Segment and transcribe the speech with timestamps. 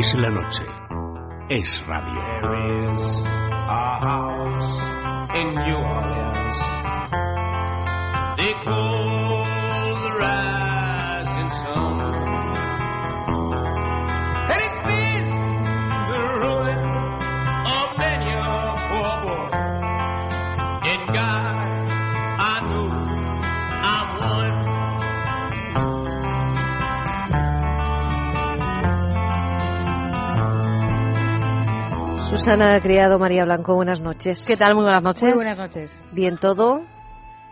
[0.00, 0.64] Es la noche.
[1.50, 2.22] Es radio.
[2.40, 3.22] Is
[4.00, 4.88] house
[5.34, 5.54] in
[32.40, 34.46] Susana Criado, María Blanco, buenas noches.
[34.48, 34.74] ¿Qué tal?
[34.74, 35.22] Muy buenas noches.
[35.24, 36.00] Muy buenas noches.
[36.10, 36.80] Bien todo,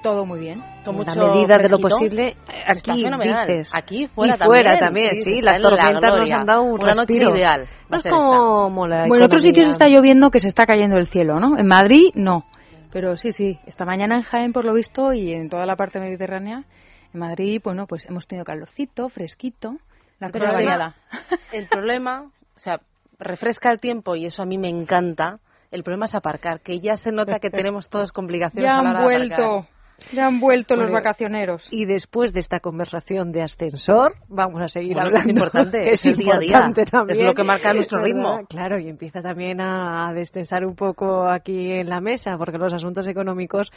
[0.02, 0.62] Todo muy bien.
[0.83, 1.88] Con en la mucho medida de lo fresquito.
[1.88, 2.37] posible.
[2.66, 3.74] Está Aquí dices.
[3.74, 6.80] Aquí fuera y fuera también, sí, sí, las en la tormentas nos han dado un
[6.83, 7.27] Una respiro.
[7.27, 7.69] noche ideal.
[7.91, 11.06] No es como la Bueno, en otros sitios está lloviendo que se está cayendo el
[11.06, 11.59] cielo, ¿no?
[11.59, 12.47] En Madrid no.
[12.91, 13.59] Pero sí, sí.
[13.66, 16.64] Esta mañana en Jaén, por lo visto, y en toda la parte mediterránea,
[17.12, 19.77] en Madrid, bueno, pues hemos tenido calorcito, fresquito.
[20.19, 20.95] La cosa variada.
[21.52, 22.80] el problema, o sea,
[23.19, 25.41] refresca el tiempo y eso a mí me encanta.
[25.70, 28.91] El problema es aparcar, que ya se nota que tenemos todos complicaciones Ya a la
[28.91, 29.69] han hora de aparcar.
[30.13, 31.69] Ya han vuelto los vacacioneros.
[31.71, 35.41] Y después de esta conversación de ascensor, vamos a seguir Bueno, que es hablando.
[35.41, 38.15] importante, es el día a día, importante es también, lo que marca nuestro ¿verdad?
[38.15, 38.47] ritmo.
[38.49, 43.07] Claro, y empieza también a destensar un poco aquí en la mesa, porque los asuntos
[43.07, 43.71] económicos,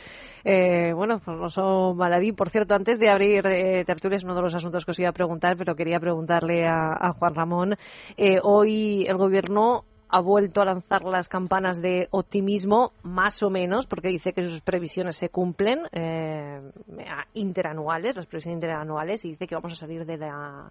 [0.44, 2.32] eh, bueno, pues no son baladí.
[2.32, 5.14] Por cierto, antes de abrir eh, tertulias, uno de los asuntos que os iba a
[5.14, 7.76] preguntar, pero quería preguntarle a, a Juan Ramón.
[8.16, 13.88] Eh, hoy el gobierno ha vuelto a lanzar las campanas de optimismo, más o menos,
[13.88, 16.60] porque dice que sus previsiones se cumplen, eh,
[17.34, 20.70] interanuales, las previsiones interanuales, y dice que vamos a salir de la,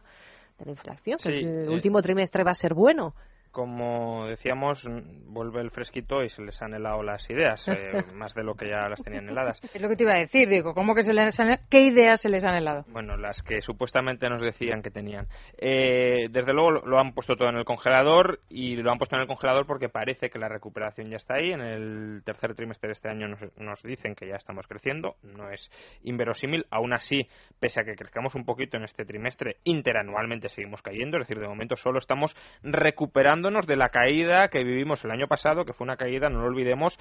[0.58, 1.70] de la inflación, que el eh.
[1.70, 3.14] último trimestre va a ser bueno.
[3.50, 4.88] Como decíamos,
[5.26, 8.68] vuelve el fresquito y se les han helado las ideas, eh, más de lo que
[8.68, 9.60] ya las tenían heladas.
[9.74, 11.58] Es lo que te iba a decir, digo, ¿cómo que se les han...
[11.70, 12.84] ¿Qué ideas se les han helado?
[12.88, 15.26] Bueno, las que supuestamente nos decían que tenían.
[15.58, 19.16] Eh, desde luego lo, lo han puesto todo en el congelador y lo han puesto
[19.16, 21.52] en el congelador porque parece que la recuperación ya está ahí.
[21.52, 25.16] En el tercer trimestre de este año nos, nos dicen que ya estamos creciendo.
[25.22, 25.70] No es
[26.02, 26.66] inverosímil.
[26.70, 27.28] Aún así,
[27.58, 31.18] pese a que crezcamos un poquito en este trimestre, interanualmente seguimos cayendo.
[31.18, 32.36] Es decir, de momento solo estamos
[33.66, 36.98] de la caída que vivimos el año pasado, que fue una caída, no lo olvidemos,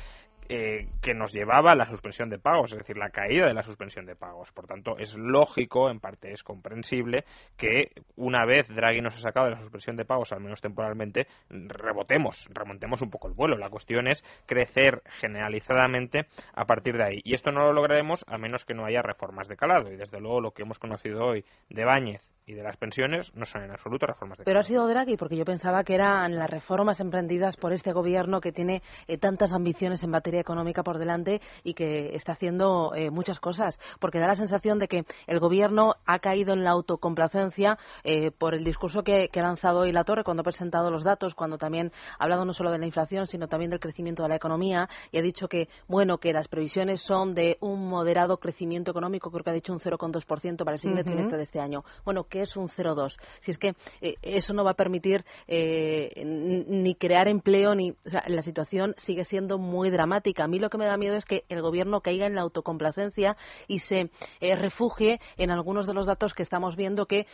[0.50, 3.64] eh, que nos llevaba a la suspensión de pagos, es decir, la caída de la
[3.64, 4.52] suspensión de pagos.
[4.52, 7.24] Por tanto, es lógico, en parte es comprensible,
[7.56, 11.28] que una vez Draghi nos ha sacado de la suspensión de pagos, al menos temporalmente,
[11.50, 13.58] rebotemos, remontemos un poco el vuelo.
[13.58, 17.22] La cuestión es crecer generalizadamente a partir de ahí.
[17.24, 19.92] Y esto no lo lograremos a menos que no haya reformas de calado.
[19.92, 23.46] Y desde luego lo que hemos conocido hoy de Báñez y de las pensiones no
[23.46, 24.68] son en absoluto reformas de Pero ha calado.
[24.68, 28.82] sido Draghi, porque yo pensaba que eran las reformas emprendidas por este gobierno que tiene
[29.08, 33.80] eh, tantas ambiciones en materia económica por delante y que está haciendo eh, muchas cosas.
[34.00, 38.54] Porque da la sensación de que el gobierno ha caído en la autocomplacencia eh, por
[38.54, 41.58] el discurso que, que ha lanzado hoy La Torre cuando ha presentado los datos, cuando
[41.58, 44.90] también ha hablado no solo de la inflación, sino también del crecimiento de la economía
[45.12, 49.44] y ha dicho que, bueno, que las previsiones son de un moderado crecimiento económico, creo
[49.44, 51.84] que ha dicho un 0,2% para el siguiente trimestre de este año.
[52.06, 53.18] Bueno, ¿qué es un 0,2?
[53.40, 58.24] Si es que eh, eso no va a permitir ni crear empleo, ni o sea,
[58.28, 60.29] la situación sigue siendo muy dramática.
[60.38, 63.36] A mí lo que me da miedo es que el gobierno caiga en la autocomplacencia
[63.68, 67.26] y se eh, refugie en algunos de los datos que estamos viendo que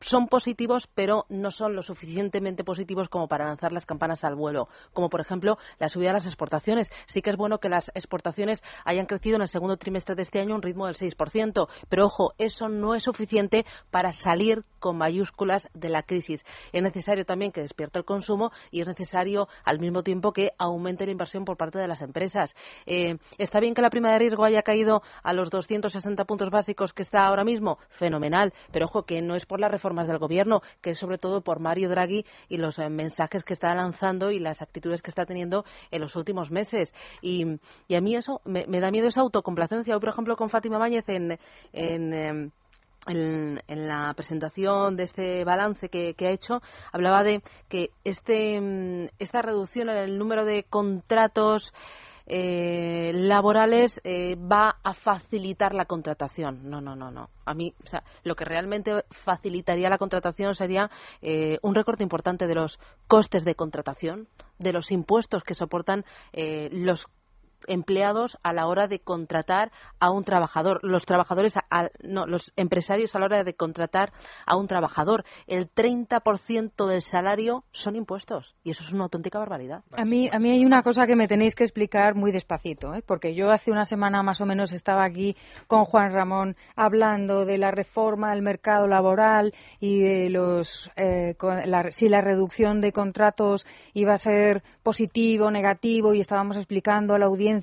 [0.00, 4.68] son positivos, pero no son lo suficientemente positivos como para lanzar las campanas al vuelo.
[4.92, 6.90] Como, por ejemplo, la subida de las exportaciones.
[7.06, 10.40] Sí que es bueno que las exportaciones hayan crecido en el segundo trimestre de este
[10.40, 15.68] año un ritmo del 6%, pero ojo, eso no es suficiente para salir con mayúsculas
[15.74, 16.44] de la crisis.
[16.72, 21.04] Es necesario también que despierte el consumo y es necesario al mismo tiempo que aumente
[21.04, 22.54] la inversión por parte de las empresas.
[22.86, 26.92] Eh, ¿Está bien que la prima de riesgo haya caído a los 260 puntos básicos
[26.92, 27.78] que está ahora mismo?
[27.88, 28.52] Fenomenal.
[28.72, 31.60] Pero ojo, que no es por las reformas del gobierno, que es sobre todo por
[31.60, 35.64] Mario Draghi y los eh, mensajes que está lanzando y las actitudes que está teniendo
[35.90, 36.92] en los últimos meses.
[37.22, 39.94] Y, y a mí eso me, da miedo esa autocomplacencia.
[39.94, 41.38] Hoy, por ejemplo, con Fátima Báñez en.
[41.72, 42.50] en em,
[43.06, 46.60] en, en la presentación de este balance que, que ha hecho,
[46.92, 51.72] hablaba de que este, mm, esta reducción en el número de contratos
[52.28, 56.68] eh, laborales eh, va a facilitar la contratación.
[56.68, 57.30] No, no, no, no.
[57.44, 60.90] A mí, o sea, lo que realmente facilitaría la contratación sería
[61.22, 64.28] eh, un recorte importante de los costes de contratación,
[64.58, 67.08] de los impuestos que soportan eh, los
[67.68, 69.70] empleados a la hora de contratar
[70.00, 71.54] a un trabajador, los trabajadores,
[72.02, 74.12] no, los empresarios a la hora de contratar
[74.46, 75.24] a un trabajador.
[75.46, 79.82] El 30% del salario son impuestos y eso es una auténtica barbaridad.
[79.92, 83.02] A mí, a mí hay una cosa que me tenéis que explicar muy despacito, ¿eh?
[83.06, 85.36] porque yo hace una semana más o menos estaba aquí
[85.66, 91.34] con Juan Ramón hablando de la reforma del mercado laboral y de los eh,
[91.66, 97.18] la- si la reducción de contratos iba a ser positivo negativo y estábamos explicando a
[97.18, 97.57] la audiencia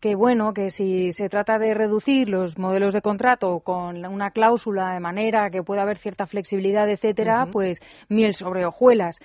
[0.00, 4.92] que bueno que si se trata de reducir los modelos de contrato con una cláusula
[4.94, 9.18] de manera que pueda haber cierta flexibilidad, etcétera, pues miel sobre hojuelas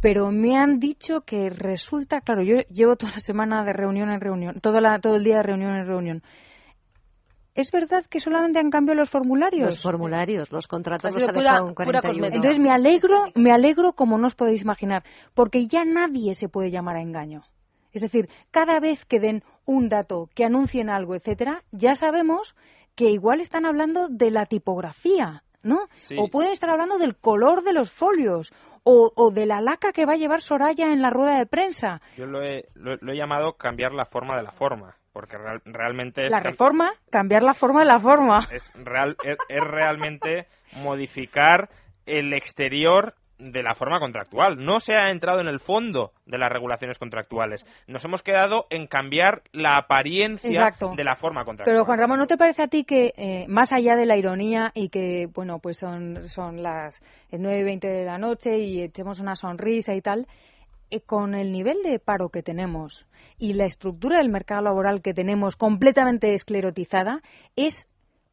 [0.00, 4.20] pero me han dicho que resulta, claro, yo llevo toda la semana de reunión en
[4.20, 6.22] reunión, toda la- todo el día de reunión en reunión.
[7.54, 9.66] ¿Es verdad que solamente han cambiado los formularios?
[9.66, 12.08] Los formularios, los contratos Ha los ha pura- dejado en pura 41.
[12.10, 12.36] cosmética.
[12.36, 15.02] Entonces me alegro, me alegro como no os podéis imaginar,
[15.34, 17.42] porque ya nadie se puede llamar a engaño.
[17.92, 22.54] Es decir, cada vez que den un dato, que anuncien algo, etcétera, ya sabemos
[22.94, 25.88] que igual están hablando de la tipografía, ¿no?
[25.96, 26.16] Sí.
[26.18, 28.52] O pueden estar hablando del color de los folios,
[28.84, 32.00] o, o de la laca que va a llevar Soraya en la rueda de prensa.
[32.16, 35.62] Yo lo he, lo, lo he llamado cambiar la forma de la forma, porque real-
[35.64, 38.48] realmente es La reforma, cambiar la forma de la forma.
[38.50, 40.48] es, real, es, es realmente
[40.82, 41.68] modificar
[42.06, 43.14] el exterior
[43.50, 44.64] de la forma contractual.
[44.64, 47.64] No se ha entrado en el fondo de las regulaciones contractuales.
[47.86, 50.92] Nos hemos quedado en cambiar la apariencia Exacto.
[50.96, 51.74] de la forma contractual.
[51.74, 54.70] Pero Juan Ramón, ¿no te parece a ti que eh, más allá de la ironía
[54.74, 59.20] y que bueno pues son son las 9 y 20 de la noche y echemos
[59.20, 60.26] una sonrisa y tal,
[60.90, 63.06] eh, con el nivel de paro que tenemos
[63.38, 67.22] y la estructura del mercado laboral que tenemos completamente esclerotizada
[67.56, 67.88] es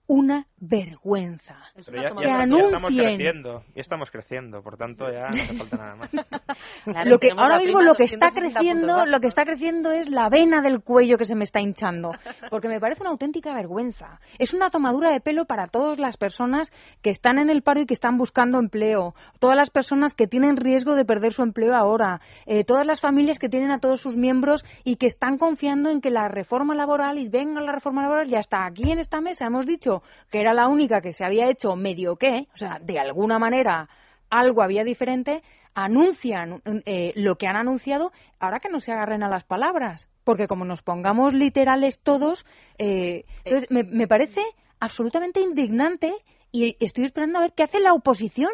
[0.10, 1.56] una vergüenza.
[1.76, 5.36] Es Pero una ya, que estamos- ya creciendo, ya estamos creciendo, por tanto ya no
[5.44, 6.10] hace falta nada más.
[6.84, 10.10] Claro, lo que ahora mismo lo que está 260 creciendo, lo que está creciendo es
[10.10, 12.12] la vena del cuello que se me está hinchando,
[12.50, 14.20] porque me parece una auténtica vergüenza.
[14.40, 16.72] Es una tomadura de pelo para todas las personas
[17.02, 20.58] que están en el paro y que están buscando empleo, todas las personas que tienen
[20.58, 24.18] riesgo de perder su empleo ahora, eh, todas las familias que tienen a todos sus
[24.18, 28.28] miembros y que están confiando en que la reforma laboral y venga la reforma laboral
[28.28, 29.99] ya está aquí en esta mesa hemos dicho
[30.30, 33.90] que era la única que se había hecho medio que, o sea, de alguna manera
[34.30, 35.44] algo había diferente,
[35.74, 40.48] anuncian eh, lo que han anunciado, ahora que no se agarren a las palabras, porque
[40.48, 42.46] como nos pongamos literales todos,
[42.78, 44.42] eh, entonces me, me parece
[44.80, 46.14] absolutamente indignante
[46.52, 48.52] y estoy esperando a ver qué hace la oposición.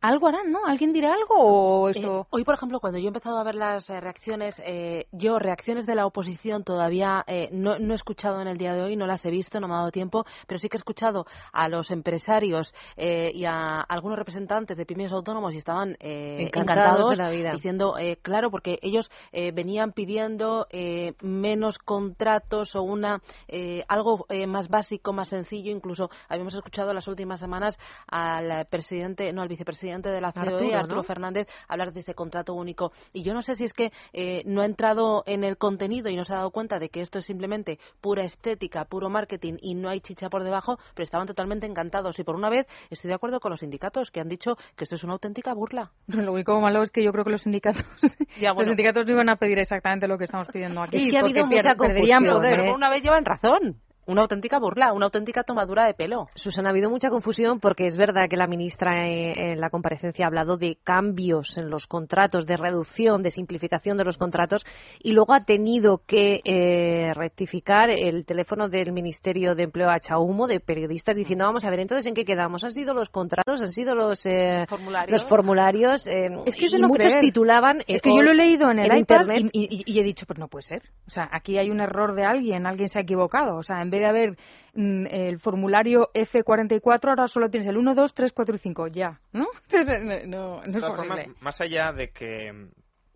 [0.00, 0.64] Algo harán, ¿no?
[0.64, 2.28] ¿Alguien dirá algo o Eh, esto?
[2.30, 5.86] hoy, por ejemplo, cuando yo he empezado a ver las eh, reacciones, eh, yo reacciones
[5.86, 9.08] de la oposición todavía eh, no, no he escuchado en el día de hoy, no
[9.08, 11.90] las he visto, no me ha dado tiempo, pero sí que he escuchado a los
[11.90, 17.16] empresarios eh, y a algunos representantes de pymes autónomos y estaban eh, Encantados encantados, de
[17.24, 17.52] la vida.
[17.52, 24.26] diciendo, eh, claro, porque ellos eh, venían pidiendo eh, menos contratos o una eh, algo
[24.28, 25.72] eh, más básico, más sencillo.
[25.72, 30.76] Incluso habíamos escuchado las últimas semanas al presidente, no al vicepresidente de la COE, Arturo,
[30.76, 31.02] Arturo, ¿no?
[31.02, 32.92] Fernández, hablar de ese contrato único.
[33.12, 36.16] Y yo no sé si es que eh, no ha entrado en el contenido y
[36.16, 39.74] no se ha dado cuenta de que esto es simplemente pura estética, puro marketing y
[39.74, 42.18] no hay chicha por debajo, pero estaban totalmente encantados.
[42.18, 44.96] Y por una vez estoy de acuerdo con los sindicatos que han dicho que esto
[44.96, 45.90] es una auténtica burla.
[46.06, 47.86] Lo único malo es que yo creo que los sindicatos,
[48.40, 48.68] Ya, los bueno.
[48.68, 50.96] sindicatos no iban a pedir exactamente lo que estamos pidiendo aquí.
[50.96, 52.60] Es que ha habido mucha confusión, poder.
[52.60, 52.72] ¿eh?
[52.72, 53.80] Una vez llevan razón.
[54.08, 56.28] Una auténtica burla, una auténtica tomadura de pelo.
[56.34, 60.24] Susana, ha habido mucha confusión porque es verdad que la ministra eh, en la comparecencia
[60.24, 64.64] ha hablado de cambios en los contratos, de reducción, de simplificación de los contratos
[64.98, 70.46] y luego ha tenido que eh, rectificar el teléfono del Ministerio de Empleo a humo
[70.46, 73.72] de periodistas diciendo vamos a ver entonces en qué quedamos han sido los contratos han
[73.72, 75.12] sido los eh, Formularios.
[75.20, 77.20] los formularios eh, Es que es y de no muchos creer.
[77.20, 80.00] titulaban Es eh, que yo lo he leído en el iPad internet Y, y- y
[80.00, 80.82] he dicho, pues no puede ser.
[81.06, 83.56] O sea, aquí hay un error de alguien, alguien se ha equivocado.
[83.56, 84.36] O sea, en vez de haber
[84.74, 88.86] mm, el formulario F44, ahora solo tienes el 1, 2, 3, 4 y 5.
[88.88, 89.46] Ya, ¿no?
[90.26, 90.86] no, no, es posible.
[90.96, 92.68] formas, más allá de que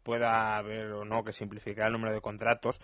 [0.02, 2.80] pueda haber o no que simplificar el número de contratos,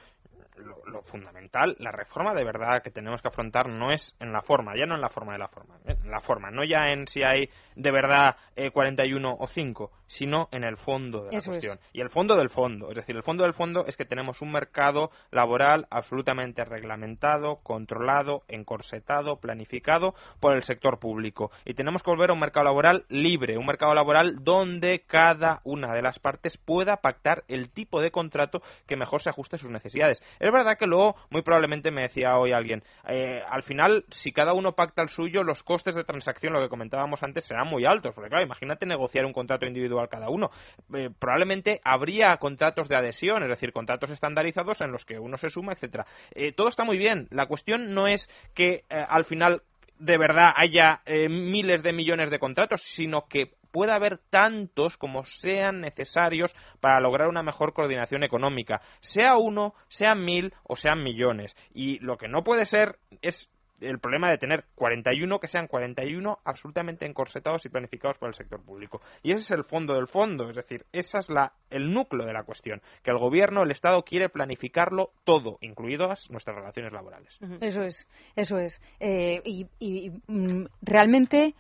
[0.57, 4.43] lo, lo fundamental, la reforma de verdad que tenemos que afrontar no es en la
[4.43, 7.07] forma, ya no en la forma de la forma, en la forma, no ya en
[7.07, 11.53] si hay de verdad eh, 41 o 5, sino en el fondo de la Eso
[11.53, 11.59] es.
[11.59, 11.79] cuestión.
[11.93, 14.51] Y el fondo del fondo, es decir, el fondo del fondo es que tenemos un
[14.51, 21.51] mercado laboral absolutamente reglamentado, controlado, encorsetado, planificado por el sector público.
[21.65, 25.95] Y tenemos que volver a un mercado laboral libre, un mercado laboral donde cada una
[25.95, 29.71] de las partes pueda pactar el tipo de contrato que mejor se ajuste a sus
[29.71, 30.23] necesidades.
[30.41, 34.55] Es verdad que luego, muy probablemente me decía hoy alguien, eh, al final, si cada
[34.55, 38.15] uno pacta el suyo, los costes de transacción, lo que comentábamos antes, serán muy altos.
[38.15, 40.51] Porque claro, imagínate negociar un contrato individual individual cada uno.
[40.95, 45.51] Eh, probablemente habría contratos de adhesión, es decir, contratos estandarizados en los que uno se
[45.51, 46.07] suma, etcétera.
[46.35, 47.29] Eh, todo está muy bien.
[47.31, 49.63] La cuestión no es que eh, al final
[49.99, 55.81] de verdad haya miles de millones de contratos, sino que pueda haber tantos como sean
[55.81, 61.57] necesarios para lograr una mejor coordinación económica, sea uno, sean mil o sean millones.
[61.75, 66.39] Y lo que no puede ser es el problema de tener 41 que sean 41
[66.45, 69.01] absolutamente encorsetados y planificados por el sector público.
[69.23, 72.33] Y ese es el fondo del fondo, es decir, esa es la, el núcleo de
[72.33, 77.39] la cuestión, que el gobierno, el Estado quiere planificarlo todo, incluidas nuestras relaciones laborales.
[77.61, 78.81] Eso es, eso es.
[79.01, 81.55] Eh, y y, mm, realmente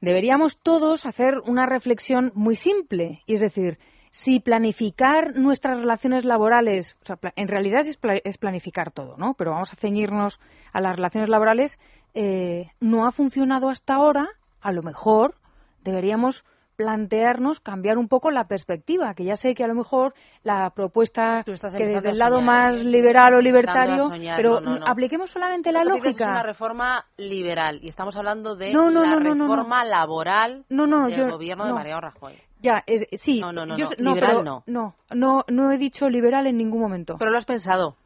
[0.00, 3.78] deberíamos todos hacer una reflexión muy simple, y es decir,
[4.14, 9.32] si planificar nuestras relaciones laborales, o sea, en realidad es, pla- es planificar todo, ¿no?
[9.34, 10.38] Pero vamos a ceñirnos
[10.72, 11.78] a las relaciones laborales,
[12.14, 14.28] eh, no ha funcionado hasta ahora,
[14.60, 15.34] a lo mejor
[15.82, 16.44] deberíamos
[16.76, 21.42] plantearnos cambiar un poco la perspectiva, que ya sé que a lo mejor la propuesta
[21.44, 22.84] que del a lado soñar, más ¿eh?
[22.84, 24.86] liberal o libertario, soñar, pero no, no, no.
[24.86, 26.08] apliquemos solamente la lógica.
[26.10, 31.30] Es una reforma liberal y estamos hablando de la reforma laboral No, no, del yo-
[31.30, 31.76] gobierno de no.
[31.76, 32.34] Mariano Rajoy.
[32.62, 33.40] Ya, es- sí.
[33.40, 34.62] No, no, no, yo no, liberal pero- no.
[34.66, 34.94] no.
[35.12, 37.16] No, no he dicho liberal en ningún momento.
[37.18, 37.96] Pero lo has pensado.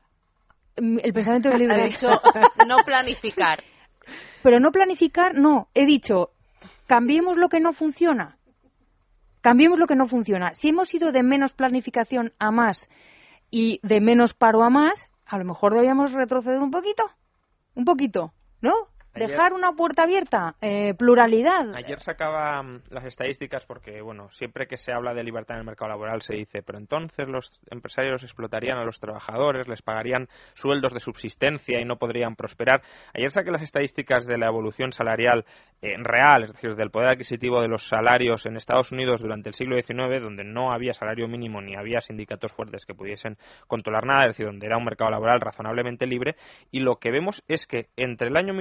[0.78, 2.08] Mm, El pensamiento es Has dicho
[2.66, 3.62] no planificar.
[4.42, 5.68] Pero no planificar, no.
[5.74, 6.30] He dicho,
[6.86, 8.36] cambiemos lo que no funciona.
[9.40, 10.54] Cambiemos lo que no funciona.
[10.54, 12.88] Si hemos ido de menos planificación a más
[13.50, 17.04] y de menos paro a más, a lo mejor deberíamos retroceder un poquito.
[17.74, 18.72] Un poquito, ¿no?
[19.16, 21.74] Ayer- Dejar una puerta abierta, eh, pluralidad.
[21.74, 25.66] Ayer sacaba mm, las estadísticas porque, bueno, siempre que se habla de libertad en el
[25.66, 30.92] mercado laboral se dice, pero entonces los empresarios explotarían a los trabajadores, les pagarían sueldos
[30.92, 32.82] de subsistencia y no podrían prosperar.
[33.14, 35.44] Ayer saqué las estadísticas de la evolución salarial
[35.82, 39.54] en real, es decir, del poder adquisitivo de los salarios en Estados Unidos durante el
[39.54, 44.22] siglo XIX, donde no había salario mínimo ni había sindicatos fuertes que pudiesen controlar nada,
[44.24, 46.36] es decir, donde era un mercado laboral razonablemente libre,
[46.70, 48.54] y lo que vemos es que entre el año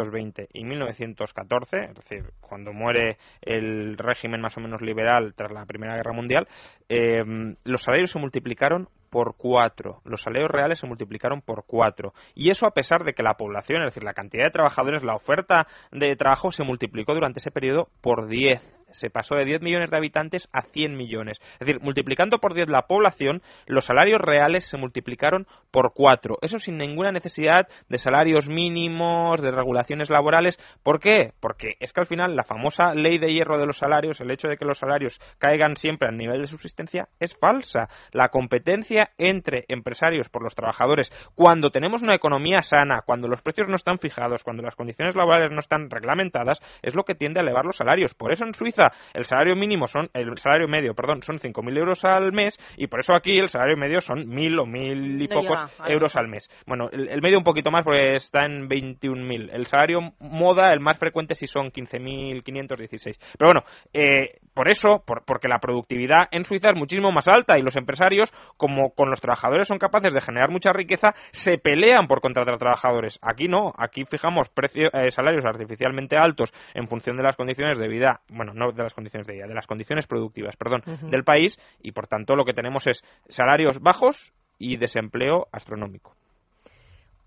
[0.00, 5.66] 1820 y 1914, es decir, cuando muere el régimen más o menos liberal tras la
[5.66, 6.48] Primera Guerra Mundial,
[6.88, 7.22] eh,
[7.64, 10.00] los salarios se multiplicaron por cuatro.
[10.04, 12.14] Los salarios reales se multiplicaron por cuatro.
[12.34, 15.16] Y eso a pesar de que la población, es decir, la cantidad de trabajadores, la
[15.16, 18.80] oferta de trabajo se multiplicó durante ese periodo por 10.
[18.92, 21.38] Se pasó de 10 millones de habitantes a 100 millones.
[21.54, 26.38] Es decir, multiplicando por 10 la población, los salarios reales se multiplicaron por 4.
[26.42, 30.58] Eso sin ninguna necesidad de salarios mínimos, de regulaciones laborales.
[30.82, 31.32] ¿Por qué?
[31.40, 34.48] Porque es que al final la famosa ley de hierro de los salarios, el hecho
[34.48, 37.88] de que los salarios caigan siempre al nivel de subsistencia, es falsa.
[38.12, 43.68] La competencia entre empresarios por los trabajadores, cuando tenemos una economía sana, cuando los precios
[43.68, 47.42] no están fijados, cuando las condiciones laborales no están reglamentadas, es lo que tiende a
[47.42, 48.14] elevar los salarios.
[48.14, 52.04] Por eso en Suiza el salario mínimo son, el salario medio, perdón, son 5.000 euros
[52.04, 55.34] al mes y por eso aquí el salario medio son 1.000 o 1.000 y No
[55.40, 56.48] pocos llega euros al mes.
[56.66, 59.50] Bueno, el, el medio un poquito más porque está en 21.000.
[59.52, 63.18] El salario moda, el más frecuente sí son 15.516.
[63.38, 67.58] Pero bueno, eh, por eso, por- porque la productividad en Suiza es muchísimo más alta
[67.58, 72.06] y los empresarios, como con los trabajadores son capaces de generar mucha riqueza, se pelean
[72.06, 73.18] por contratar trabajadores.
[73.22, 77.88] Aquí no, aquí fijamos precio- eh, salarios artificialmente altos en función de las condiciones de
[77.88, 81.58] vida, bueno, no de las condiciones de vida, de las condiciones productivas, perdón, del país
[81.82, 86.14] y por tanto lo que tenemos es salarios bajos y desempleo astronómico.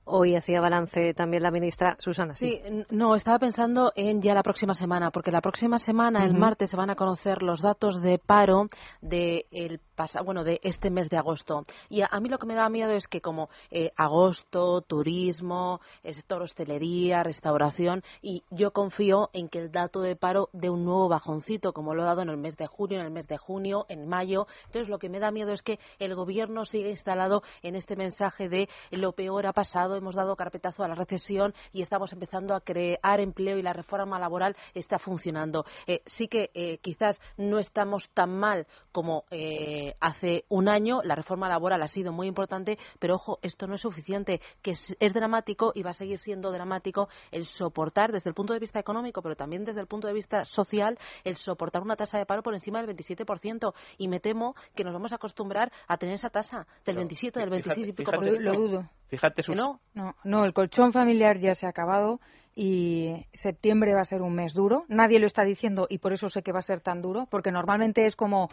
[0.06, 2.36] Hoy hacía balance también la ministra Susana.
[2.36, 6.72] Sí, no, estaba pensando en ya la próxima semana, porque la próxima semana, el martes,
[6.72, 8.68] se van a conocer los datos de paro
[9.02, 9.80] de el
[10.26, 11.64] bueno, de este mes de agosto.
[11.90, 15.82] Y a, a mí lo que me da miedo es que como eh, agosto, turismo,
[16.04, 21.10] sector hostelería, restauración, y yo confío en que el dato de paro dé un nuevo
[21.10, 23.86] bajoncito, como lo ha dado en el mes de junio, en el mes de junio,
[23.88, 24.48] en mayo.
[24.66, 28.50] Entonces lo que me da miedo es que el gobierno siga instalado en este mensaje
[28.50, 32.62] de lo peor ha pasado, hemos dado carpetazo a la recesión y estamos empezando a
[32.62, 35.66] crear empleo y la reforma laboral está funcionando.
[35.88, 41.16] Eh, sí que eh, quizás no estamos tan mal como eh, hace un año, la
[41.16, 45.14] reforma laboral ha sido muy importante, pero ojo, esto no es suficiente, que es, es
[45.14, 49.22] dramático y va a seguir siendo dramático el soportar desde el punto de vista económico,
[49.22, 52.54] pero también desde el punto de vista social, el soportar una tasa de paro por
[52.56, 53.74] encima del 27%.
[53.98, 57.40] Y me temo que nos vamos a acostumbrar a tener esa tasa del Pero 27,
[57.40, 58.90] del fíjate- 26 y pico por lo dudo.
[59.08, 59.80] Fíjate ¿Que sus, no?
[59.94, 62.20] No, no, el colchón familiar ya se ha acabado
[62.56, 64.86] y septiembre va a ser un mes duro.
[64.88, 67.52] Nadie lo está diciendo y por eso sé que va a ser tan duro, porque
[67.52, 68.50] normalmente es como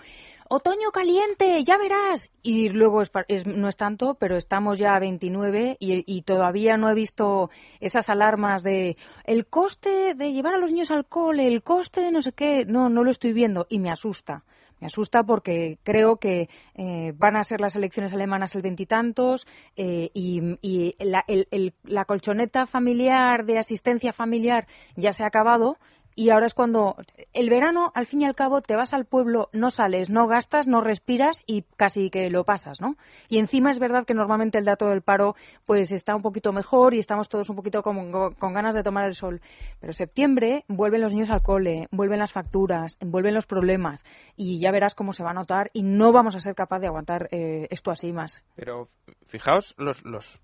[0.48, 2.30] otoño caliente, ya verás.
[2.42, 6.88] Y luego es- no es tanto, pero estamos ya a 29 y, y todavía no
[6.90, 11.62] he visto esas alarmas de el coste de llevar a los niños al cole, el
[11.62, 12.64] coste de no sé qué.
[12.64, 14.44] No, no lo estoy viendo y me asusta.
[14.80, 19.46] Me asusta porque creo que eh, van a ser las elecciones alemanas el veintitantos
[19.76, 25.26] eh, y, y la, el- el- la colchoneta familiar de asistencia familiar ya se ha
[25.26, 25.76] acabado
[26.20, 26.96] y ahora es cuando
[27.32, 30.66] el verano, al fin y al cabo, te vas al pueblo, no sales, no gastas,
[30.66, 32.96] no respiras y casi que lo pasas, ¿no?
[33.30, 35.34] Y encima es verdad que normalmente el dato del paro
[35.64, 39.06] pues está un poquito mejor y estamos todos un poquito como con ganas de tomar
[39.06, 39.40] el sol.
[39.80, 44.04] Pero septiembre vuelven los niños al cole, vuelven las facturas, vuelven los problemas
[44.36, 46.88] y ya verás cómo se va a notar y no vamos a ser capaz de
[46.88, 48.44] aguantar eh, esto así más.
[48.56, 48.90] Pero
[49.28, 50.38] fijaos los, los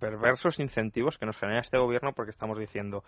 [0.00, 3.04] perversos incentivos que nos genera este gobierno porque estamos diciendo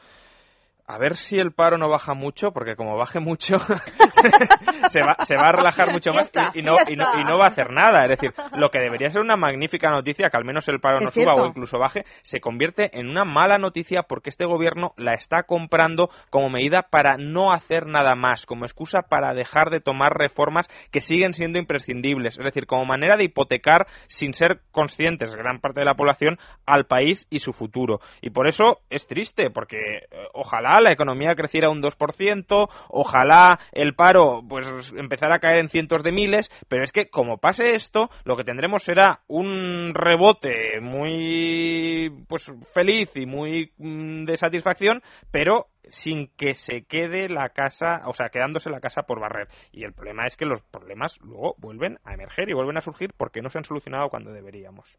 [0.87, 3.57] a ver si el paro no baja mucho, porque como baje mucho,
[4.89, 7.47] se, va, se va a relajar mucho más y, no, y, no, y no va
[7.47, 8.05] a hacer nada.
[8.05, 11.07] Es decir, lo que debería ser una magnífica noticia, que al menos el paro no
[11.09, 11.43] suba cierto.
[11.43, 16.11] o incluso baje, se convierte en una mala noticia porque este gobierno la está comprando
[16.31, 21.01] como medida para no hacer nada más, como excusa para dejar de tomar reformas que
[21.01, 22.39] siguen siendo imprescindibles.
[22.39, 26.87] Es decir, como manera de hipotecar sin ser conscientes, gran parte de la población, al
[26.87, 28.01] país y su futuro.
[28.21, 33.95] Y por eso es triste, porque eh, ojalá la economía creciera un 2%, ojalá el
[33.95, 38.11] paro pues empezara a caer en cientos de miles, pero es que como pase esto,
[38.25, 45.67] lo que tendremos será un rebote muy pues feliz y muy mm, de satisfacción, pero
[45.89, 49.49] sin que se quede la casa, o sea, quedándose la casa por barrer.
[49.73, 53.13] Y el problema es que los problemas luego vuelven a emerger y vuelven a surgir
[53.17, 54.99] porque no se han solucionado cuando deberíamos.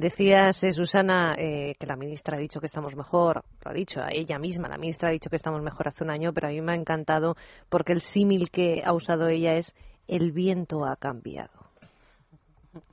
[0.00, 4.00] Decías, eh, Susana, eh, que la ministra ha dicho que estamos mejor, lo ha dicho
[4.08, 6.62] ella misma, la ministra ha dicho que estamos mejor hace un año, pero a mí
[6.62, 7.36] me ha encantado
[7.68, 9.74] porque el símil que ha usado ella es
[10.08, 11.69] el viento ha cambiado.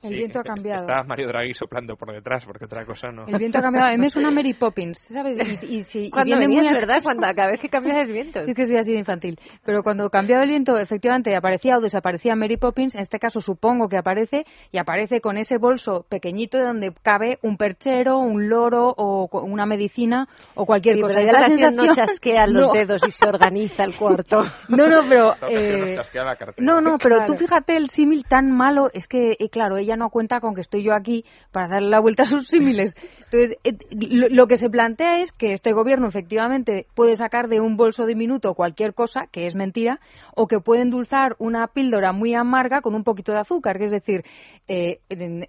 [0.02, 0.80] El Sí, viento ha cambiado.
[0.80, 3.26] Está Mario Draghi soplando por detrás, porque otra cosa no.
[3.28, 3.86] El viento ha cambiado.
[3.86, 5.38] A mí me suena Mary Poppins, ¿sabes?
[5.62, 6.96] Y, y, y Cuando viene venías, muy ¿verdad?
[7.02, 8.40] Cuando cada vez que cambias el viento.
[8.40, 9.38] Es que soy así de infantil.
[9.64, 12.96] Pero cuando cambiaba el viento, efectivamente aparecía o desaparecía Mary Poppins.
[12.96, 17.56] En este caso, supongo que aparece y aparece con ese bolso pequeñito donde cabe un
[17.56, 21.20] perchero, un loro o una medicina o cualquier Sí, cosa.
[21.20, 22.72] pero Y la no sensación- chasquea los No.
[22.74, 24.42] dedos y se organiza el cuarto.
[24.68, 25.34] No, no, pero.
[25.48, 27.32] Eh, la no, no, pero Claro.
[27.32, 30.60] tú fíjate el símil tan malo, es que, eh, claro, ella no cuenta con que
[30.62, 32.94] estoy yo aquí para darle la vuelta a sus símiles.
[33.30, 37.60] Entonces, eh, lo, lo que se plantea es que este gobierno efectivamente puede sacar de
[37.60, 40.00] un bolso diminuto cualquier cosa, que es mentira,
[40.34, 43.90] o que puede endulzar una píldora muy amarga con un poquito de azúcar, que es
[43.90, 44.24] decir,
[44.68, 45.00] eh,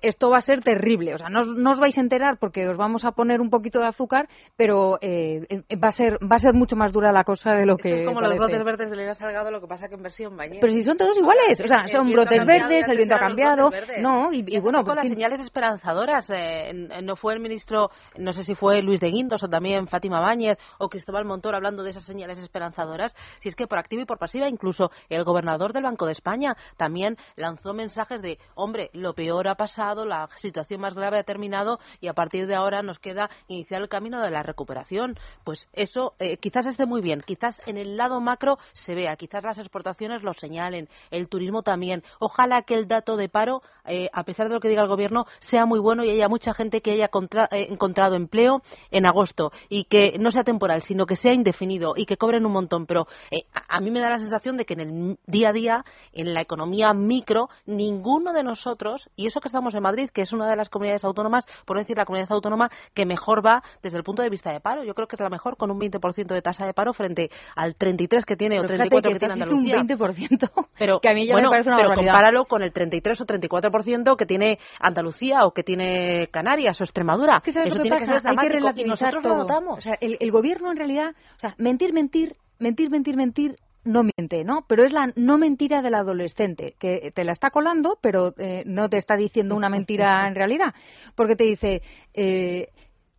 [0.02, 1.14] esto va a ser terrible.
[1.14, 3.50] O sea, no, os- no os vais a enterar porque os vamos a poner un
[3.50, 7.12] poquito de azúcar, pero eh, eh, va, a ser, va a ser mucho más dura
[7.12, 8.36] la cosa de lo Esto que es como parece.
[8.38, 10.60] los brotes verdes de Elena Salgado, lo que pasa que en versión bañera.
[10.62, 13.70] Pero si son todos iguales, o sea, El son brotes verdes, el viento ha cambiado,
[13.70, 14.02] verdes.
[14.10, 16.30] No, y, bueno, poco las señales esperanzadoras.
[16.30, 20.20] eh, no fue el ministro, no sé si fue Luis de Guindos o también Fátima
[20.20, 23.16] Báñez o Cristóbal Montoro hablando de esas señales esperanzadoras.
[23.40, 26.56] Si es que por activa y por pasiva, incluso el gobernador del Banco de España
[26.78, 31.80] también lanzó mensajes de, hombre, lo peor ha pasado, la situación más grave ha terminado
[32.00, 35.18] y a partir de ahora nos queda iniciar el camino de la recuperación.
[35.44, 39.44] Pues eso eh, quizás esté muy bien, quizás en el lado macro se vea, quizás
[39.44, 42.04] las exportaciones lo señalen, el turismo también.
[42.20, 45.26] Ojalá que el dato de paro, eh, a pesar de lo que diga el gobierno,
[45.40, 49.52] sea muy bueno y haya mucha gente que haya contra- eh, encontrado empleo en agosto
[49.68, 52.86] y que no sea temporal, sino que sea indefinido y que cobren un montón.
[52.86, 55.54] Pero eh, a, a mí me da la sensación de que en el día a
[55.54, 60.22] día, en la economía micro, ninguno de nosotros, y eso que estamos en Madrid, que
[60.22, 63.64] es una de las comunidades autónomas, por no decir la comunidad autónoma que mejor va
[63.82, 64.84] desde el punto de vista de paro.
[64.84, 67.76] Yo creo que es la mejor con un 20% de tasa de paro frente al
[67.76, 69.82] 33 que tiene o pero fíjate 34 que que tiene Andalucía.
[69.82, 72.72] un 20%, Pero, que a mí ya bueno, me parece una pero compáralo con el
[72.74, 77.38] 33 o 34% que tiene Andalucía o que tiene Canarias o Extremadura.
[77.38, 78.06] Es que ¿sabes Eso que tiene pasa?
[78.08, 79.34] que ser dramático y nosotros todo.
[79.34, 79.78] lo notamos.
[79.78, 84.04] O sea, el, el gobierno en realidad, o sea, mentir, mentir, mentir, mentir, mentir, no
[84.04, 84.66] miente, ¿no?
[84.68, 88.90] Pero es la no mentira del adolescente, que te la está colando, pero eh, no
[88.90, 90.74] te está diciendo una mentira en realidad.
[91.16, 91.82] Porque te dice,
[92.14, 92.70] eh,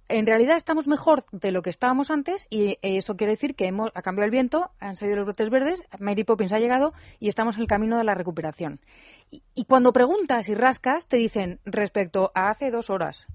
[0.09, 3.91] en realidad estamos mejor de lo que estábamos antes y eso quiere decir que hemos,
[3.95, 7.57] ha cambiado el viento, han salido los brotes verdes, Mary Poppins ha llegado y estamos
[7.57, 8.81] en el camino de la recuperación.
[9.31, 13.27] Y, cuando preguntas y rascas, te dicen respecto a hace dos horas.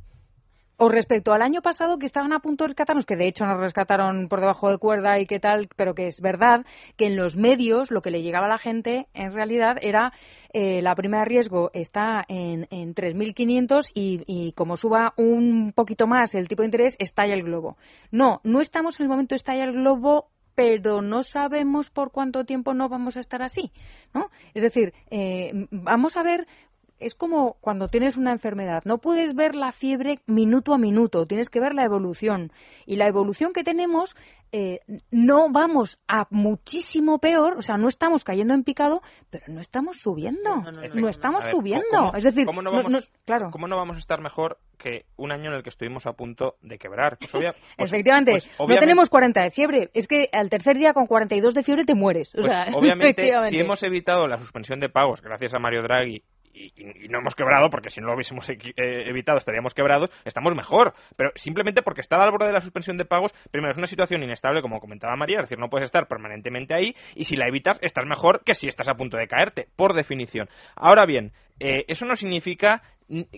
[0.78, 3.62] O respecto al año pasado que estaban a punto de rescatarnos, que de hecho nos
[3.62, 6.66] rescataron por debajo de cuerda y qué tal, pero que es verdad
[6.98, 10.12] que en los medios lo que le llegaba a la gente en realidad era
[10.52, 16.08] eh, la prima de riesgo está en, en 3.500 y, y como suba un poquito
[16.08, 17.78] más el tipo de interés, estalla el globo.
[18.12, 22.46] No, no estamos en el momento de estalla el globo pero no sabemos por cuánto
[22.46, 23.72] tiempo no vamos a estar así,
[24.14, 24.32] ¿no?
[24.54, 26.48] Es decir, eh, vamos a ver
[27.06, 28.82] es como cuando tienes una enfermedad.
[28.86, 32.52] No puedes ver la fiebre minuto a minuto, tienes que ver la evolución.
[32.86, 34.16] Y la evolución que tenemos
[34.52, 34.80] eh,
[35.12, 39.98] no vamos a muchísimo peor, o sea, no estamos cayendo en picado, pero no estamos
[40.00, 40.56] subiendo.
[40.58, 41.10] No, no, no, no no, no.
[41.10, 41.84] estamos ver, subiendo.
[41.92, 43.50] ¿cómo- es decir, ¿cómo no no- vamos, no- claro.
[43.52, 46.56] ¿cómo no vamos a estar mejor que un año en el que estuvimos a punto
[46.62, 47.18] de quebrar?
[47.18, 49.90] Pues obvia- pues- Efectivamente, pues no obviamente- tenemos 40 de fiebre.
[49.94, 52.34] Es que al tercer día con 42 de fiebre te mueres.
[52.36, 56.24] O Pues, sea, obviamente, si hemos evitado la suspensión de pagos gracias a Mario Draghi
[56.56, 56.74] y,
[57.06, 60.94] y- no hemos quebrado, porque si no lo hubiésemos eh, evitado estaríamos quebrados, estamos mejor.
[61.16, 64.24] Pero simplemente porque estar al borde de la suspensión de pagos, primero es una situación
[64.24, 67.78] inestable, como comentaba María, es decir, no puedes estar permanentemente ahí y si la evitas,
[67.82, 70.50] estás mejor que si estás a punto de caerte, por definición.
[70.76, 72.82] Ahora bien, eh, eso no significa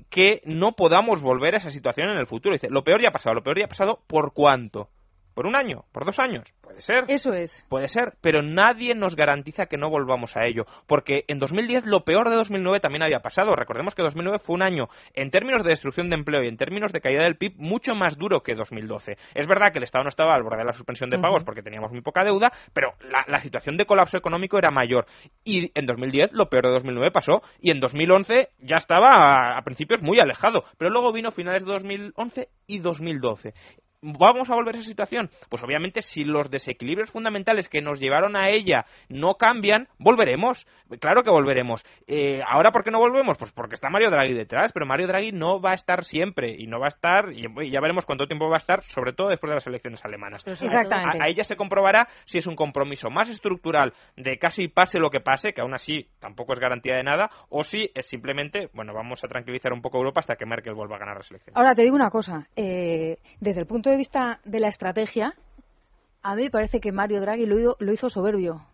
[0.10, 2.54] que no podamos volver a esa situación en el futuro.
[2.54, 4.90] Dice, lo peor ya ha pasado, lo peor ya ha pasado, ¿por cuánto?
[5.38, 5.86] ¿Por un año?
[5.92, 6.52] ¿Por dos años?
[6.64, 7.04] Puede ser.
[7.10, 7.64] Eso es.
[7.70, 12.04] Puede ser, pero nadie nos garantiza que no volvamos a ello, porque en 2010 lo
[12.04, 13.56] peor de 2009 también había pasado.
[13.56, 16.92] Recordemos que 2009 fue un año, en términos de destrucción de empleo y en términos
[16.92, 19.16] de caída del PIB, mucho más duro que 2012.
[19.36, 21.62] Es verdad que el Estado no estaba al borde de la suspensión de pagos porque
[21.62, 25.06] teníamos muy poca deuda, pero la, la situación de colapso económico era mayor.
[25.44, 29.62] Y en 2010 lo peor de 2009 pasó, y en 2011 ya estaba a, a
[29.62, 33.54] principios muy alejado, pero luego vino finales de 2011 y 2012.
[34.02, 35.30] ¿Vamos a volver a esa situación?
[35.50, 40.68] Pues obviamente si los desequilibrios fundamentales que nos llevaron a ella no cambian, volveremos.
[41.00, 41.84] Claro que volveremos.
[42.06, 43.38] Eh, ¿Ahora por qué no volvemos?
[43.38, 46.68] Pues porque está Mario Draghi detrás, pero Mario Draghi no va a estar siempre y
[46.68, 49.50] no va a estar, y ya veremos cuánto tiempo va a estar, sobre todo después
[49.50, 50.46] de las elecciones alemanas.
[50.48, 51.20] Exactamente.
[51.20, 55.10] A, a ella se comprobará si es un compromiso más estructural de casi pase lo
[55.10, 58.94] que pase, que aún así tampoco es garantía de nada, o si es simplemente, bueno,
[58.94, 61.58] vamos a tranquilizar un poco Europa hasta que Merkel vuelva a ganar las elecciones.
[61.58, 62.48] Ahora te digo una cosa.
[62.56, 65.36] eh, desde el punto de vista de la estrategia,
[66.22, 68.66] a mí me parece que Mario Draghi lo, lo hizo soberbio.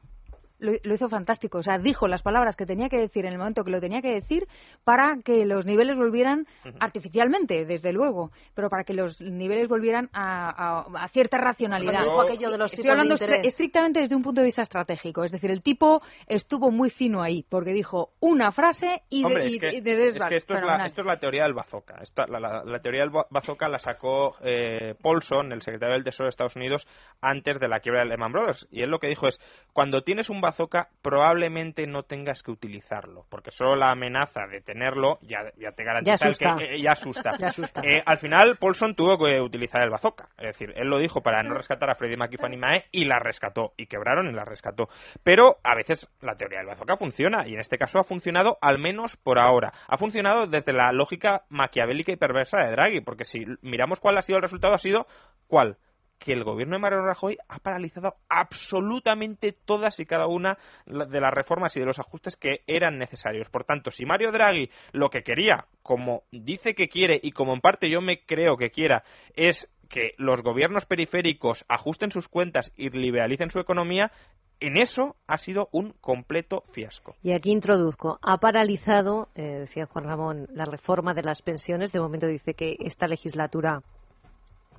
[0.64, 1.58] Lo, lo hizo fantástico.
[1.58, 4.02] O sea, dijo las palabras que tenía que decir en el momento que lo tenía
[4.02, 4.48] que decir
[4.84, 6.48] para que los niveles volvieran
[6.80, 12.04] artificialmente, desde luego, pero para que los niveles volvieran a, a- a cierta racionalidad.
[12.04, 13.16] Dijo aquello de los Estoy de hablando
[13.48, 15.24] estrictamente desde un punto de vista estratégico.
[15.24, 19.44] Es decir, el tipo estuvo muy fino ahí, porque dijo una frase y de, Hombre,
[19.48, 21.54] y- es que, y de es que esto, es la, esto es la teoría del
[21.54, 21.96] bazooka.
[22.02, 26.04] Esta- la, la- la teoría del ba- bazooka la sacó eh, Paulson, el secretario del
[26.04, 26.88] Tesoro de Estados Unidos,
[27.22, 28.68] antes de la quiebra de Lehman Brothers.
[28.72, 29.40] Y él lo que dijo es,
[29.74, 30.53] cuando tienes un bazooka,
[31.02, 36.16] probablemente no tengas que utilizarlo, porque solo la amenaza de tenerlo ya, ya te garantiza
[36.30, 36.64] Ya que- asusta.
[36.64, 37.32] eh, ya asusta.
[37.40, 37.82] Ya asusta.
[37.84, 40.30] Eh, al final, Paulson tuvo que utilizar el bazooka.
[40.38, 43.06] Es decir, él lo dijo para no rescatar a Freddie Mac y Fannie Mae y
[43.06, 43.74] la rescató.
[43.78, 44.88] Y quebraron y la rescató.
[45.24, 47.48] Pero a veces la teoría del bazooka funciona.
[47.48, 49.74] Y en este caso ha funcionado al menos por ahora.
[49.88, 53.02] Ha funcionado desde la lógica maquiavélica y perversa de Draghi.
[53.02, 55.06] Porque si miramos cuál ha sido el resultado, ha sido
[55.48, 55.78] ¿cuál?
[56.20, 61.34] Que el gobierno de Mariano Rajoy ha paralizado absolutamente todas y cada una de las
[61.34, 63.50] reformas y de los ajustes que eran necesarios.
[63.50, 67.62] Por tanto, si Mario Draghi lo que quería, como dice que quiere y como en
[67.62, 69.04] parte yo me creo que quiera,
[69.36, 74.12] es que los gobiernos periféricos ajusten sus cuentas y liberalicen su economía,
[74.60, 77.16] en eso ha sido un completo fiasco.
[77.22, 78.18] Y aquí introduzco.
[78.22, 81.92] Ha paralizado, eh, decía Juan Ramón, la reforma de las pensiones.
[81.92, 83.84] De momento dice que esta legislatura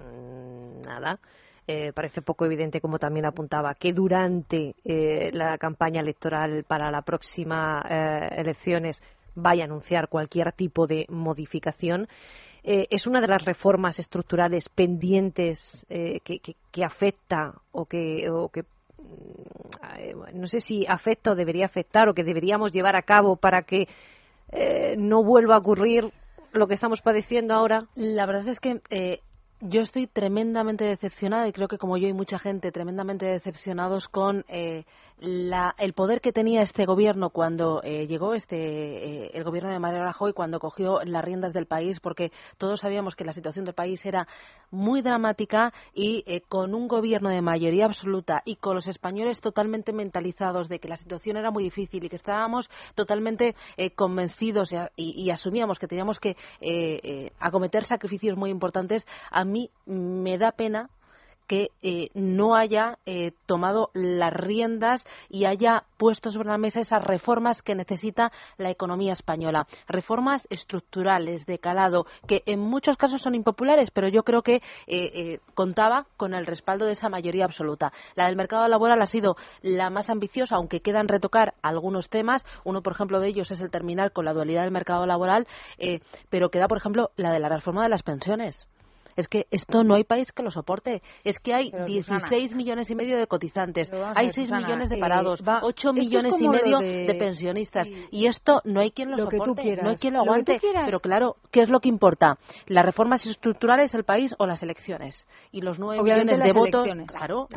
[0.01, 1.19] nada.
[1.67, 7.01] Eh, parece poco evidente, como también apuntaba, que durante eh, la campaña electoral para la
[7.01, 9.03] próxima eh, elecciones
[9.35, 12.07] vaya a anunciar cualquier tipo de modificación.
[12.67, 18.27] Es una de las reformas estructurales pendientes que, afecta o que,
[18.97, 23.65] mm, no sé si afecta o debería afectar o que deberíamos llevar a cabo para
[23.65, 23.87] que
[24.97, 26.11] no vuelva a ocurrir
[26.53, 27.87] lo que estamos padeciendo ahora.
[27.97, 28.81] La verdad es que
[29.67, 34.45] yo estoy tremendamente decepcionada y creo que como yo hay mucha gente tremendamente decepcionados con
[34.49, 34.85] eh,
[35.25, 39.79] la- el poder que tenía este gobierno cuando eh, llegó este eh, el gobierno de
[39.79, 43.75] Mariano Rajoy cuando cogió las riendas del país porque todos sabíamos que la situación del
[43.75, 44.29] país era
[44.71, 49.93] muy dramática y eh, con un gobierno de mayoría absoluta y con los españoles totalmente
[49.93, 54.77] mentalizados de que la situación era muy difícil y que estábamos totalmente eh, convencidos y,
[54.97, 60.53] y- y asumíamos que teníamos que eh, acometer sacrificios muy importantes, a mí me da
[60.53, 60.91] pena
[61.47, 67.03] que eh, no haya eh, tomado las riendas y haya puesto sobre la mesa esas
[67.03, 69.67] reformas que necesita la economía española.
[69.89, 74.63] Reformas estructurales, de calado, que en muchos casos son impopulares, pero yo creo que eh,
[74.87, 77.93] eh, contaba con el respaldo de esa mayoría absoluta.
[78.15, 82.45] La del mercado laboral ha sido la más ambiciosa, aunque quedan retocar algunos temas.
[82.65, 85.47] Uno, por ejemplo, de ellos es el terminar con la dualidad del mercado laboral,
[85.79, 88.69] eh, pero queda, por ejemplo, la de la reforma de las pensiones
[89.17, 91.03] Es que esto no hay país que lo soporte.
[91.25, 94.89] Es que hay Pero, 16 millones y medio de cotizantes, hay ver, 6 Susana, millones
[94.91, 97.89] de eh, parados, va- 8 esto es millones y medio de- de, pensionistas.
[97.89, 98.07] Sí.
[98.11, 100.61] Y esto no hay quien lo, soporte, quieras, no hay quien lo aguante.
[100.85, 102.39] Pero claro, ¿qué es lo que importa?
[102.67, 105.27] ¿Las reformas estructurales, el país o las elecciones?
[105.53, 106.89] Y los 9 Obviamente millones de votos.
[107.07, 107.49] Claro,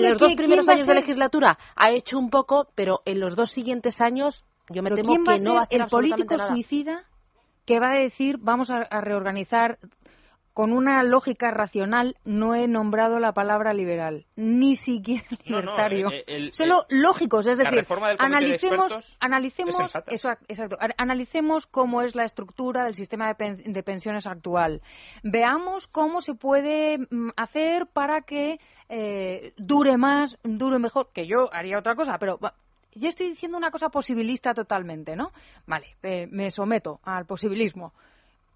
[0.00, 4.00] los dos primeros años de legislatura ha hecho un poco, pero en los dos siguientes
[4.00, 6.36] años yo me temo ¿quién va a que ser no va a hacer el político
[6.36, 6.48] nada.
[6.48, 7.04] suicida
[7.64, 9.78] que va a decir vamos a, a reorganizar
[10.54, 12.16] con una lógica racional?
[12.26, 16.10] No he nombrado la palabra liberal, ni siquiera No, no, libertario.
[16.12, 17.86] eh, el- Solo lógicos, es decir, de
[18.18, 23.82] analicemos, analicemos, es eso, exacto, analicemos cómo es la estructura del sistema de, pen- de
[23.82, 24.82] pensiones actual.
[25.22, 28.58] Veamos cómo se puede mm, hacer para que
[28.90, 32.38] eh, dure más, dure mejor, que yo haría otra cosa, pero
[32.94, 35.32] yo estoy diciendo una cosa posibilista totalmente, ¿no?
[35.66, 37.92] Vale, eh, me someto al posibilismo.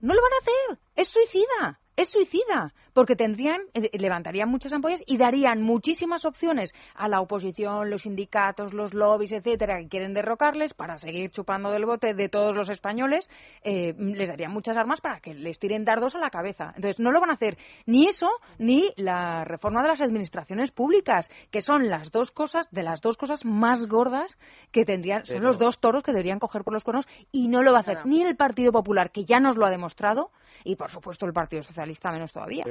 [0.01, 5.03] No lo van a hacer, es suicida, es suicida, porque tendrían, eh, levantarían muchas ampollas
[5.07, 10.75] y darían muchísimas opciones a la oposición, los sindicatos, los lobbies, etcétera, que quieren derrocarles
[10.75, 13.29] para seguir chupando del bote de todos los españoles,
[13.63, 16.73] eh, les darían muchas armas para que les tiren dardos a la cabeza.
[16.77, 17.57] Entonces, no lo van a hacer
[17.87, 18.29] ni eso,
[18.59, 23.17] ni la reforma de las administraciones públicas, que son las dos cosas, de las dos
[23.17, 24.39] cosas más gordas
[24.73, 27.63] que tendrían, son Pero- los dos toros que deberían coger por los cuernos y no
[27.63, 28.07] lo va a hacer Nada.
[28.07, 30.31] ni el Partido Popular, que ya nos lo ha demostrado,
[30.65, 32.65] y por supuesto el Partido Socialista menos todavía.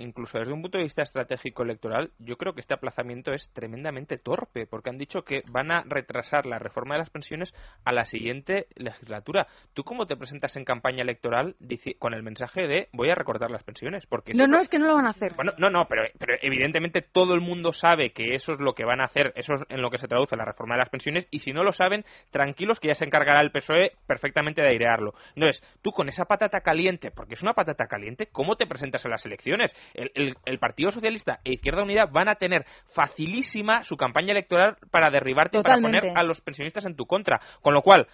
[0.00, 4.18] Incluso desde un punto de vista estratégico electoral, yo creo que este aplazamiento es tremendamente
[4.18, 8.04] torpe, porque han dicho que van a retrasar la reforma de las pensiones a la
[8.04, 9.46] siguiente legislatura.
[9.74, 11.56] ¿Tú cómo te presentas en campaña electoral
[11.98, 14.06] con el mensaje de voy a recortar las pensiones?
[14.06, 15.34] Porque No, no, es que no lo van a hacer.
[15.34, 18.84] Bueno, no, no, pero, pero evidentemente todo el mundo sabe que eso es lo que
[18.84, 21.26] van a hacer, eso es en lo que se traduce la reforma de las pensiones,
[21.30, 25.14] y si no lo saben, tranquilos que ya se encargará el PSOE perfectamente de airearlo.
[25.34, 29.10] Entonces, tú con esa patata caliente, porque es una patata caliente, ¿cómo te presentas en
[29.10, 29.74] las elecciones?
[29.94, 34.76] El, el- el Partido Socialista e Izquierda Unida van a tener facilísima su campaña electoral
[34.90, 36.08] para derribarte y para Totalmente.
[36.08, 37.40] poner a los pensionistas en tu contra.
[37.60, 38.06] Con lo cual,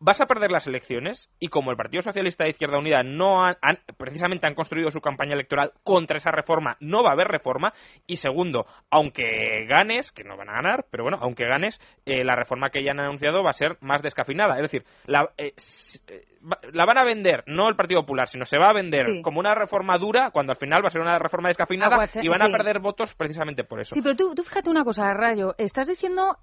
[0.00, 3.56] vas a perder las elecciones y como el Partido Socialista de Izquierda Unida no han,
[3.60, 7.72] han- precisamente han construido su campaña electoral contra esa reforma, no va a haber reforma
[8.06, 12.34] y segundo, aunque ganes, que no van a ganar, pero bueno, aunque ganes, eh, la
[12.34, 15.52] reforma que ya han anunciado va a ser más descafeinada, es decir, la, eh,
[16.08, 16.22] eh,
[16.72, 19.22] la van a vender, no el Partido Popular, sino se va a vender Sí.
[19.22, 22.28] como una reforma dura cuando al final va a ser una reforma descafeinada Aguache- y
[22.28, 23.94] van a perder votos precisamente por eso.
[23.94, 25.54] Sí, pero tú, tú fíjate una cosa, Rayo.
[25.58, 26.38] Estás diciendo,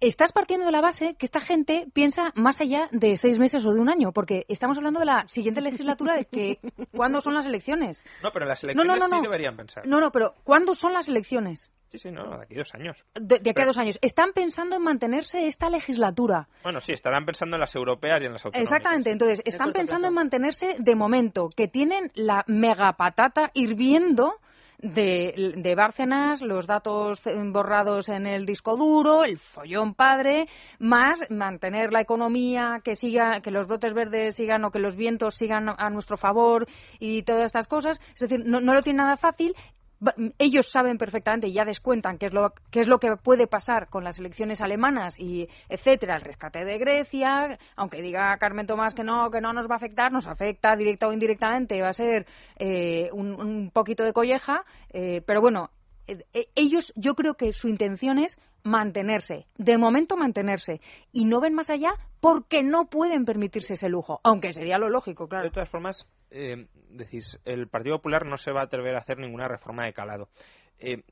[0.00, 3.72] estás partiendo de la base que esta gente piensa más allá de seis meses o
[3.72, 6.58] de un año, porque estamos hablando de la siguiente legislatura, de que
[6.92, 8.04] cuándo son las elecciones.
[8.22, 9.86] No, pero las No, elecciones no, no, sí deberían pensar.
[9.86, 11.70] No, no, pero ¿cuándo son las elecciones?
[11.90, 13.04] Sí, sí, no, de aquí a dos años.
[13.14, 13.98] De, de aquí a dos años.
[14.02, 16.46] Están pensando en mantenerse esta legislatura.
[16.62, 18.76] Bueno, sí, estarán pensando en las europeas y en las autonómicas.
[18.76, 24.34] Exactamente, entonces están pensando en mantenerse de momento, que tienen la mega patata hirviendo
[24.78, 27.20] de, Bárcenas, los datos
[27.52, 33.50] borrados en el disco duro, el follón padre, más mantener la economía, que siga, que
[33.50, 36.66] los brotes verdes sigan o que los vientos sigan a nuestro favor
[36.98, 38.00] y todas estas cosas.
[38.14, 39.54] Es decir, no, lo tienen nada fácil.
[40.38, 43.88] Ellos saben perfectamente y ya descuentan qué es lo qué es lo que puede pasar
[43.88, 49.02] con las elecciones alemanas y etcétera, el rescate de Grecia, aunque diga Carmen Tomás que
[49.02, 52.26] no que no nos va a afectar, nos afecta directa o indirectamente, va a ser
[52.58, 55.70] eh, un, un poquito de colleja, eh, pero bueno,
[56.08, 60.80] eh, eh, ellos yo creo que su intención es mantenerse, de momento mantenerse
[61.12, 65.24] y no ven más allá porque no pueden permitirse ese lujo, aunque sería lo lógico,
[65.24, 65.50] De claro.
[65.50, 69.48] todas formas, eh, decís, el Partido Popular no se va a atrever a hacer ninguna
[69.48, 70.28] reforma de calado.
[70.78, 71.02] Eh,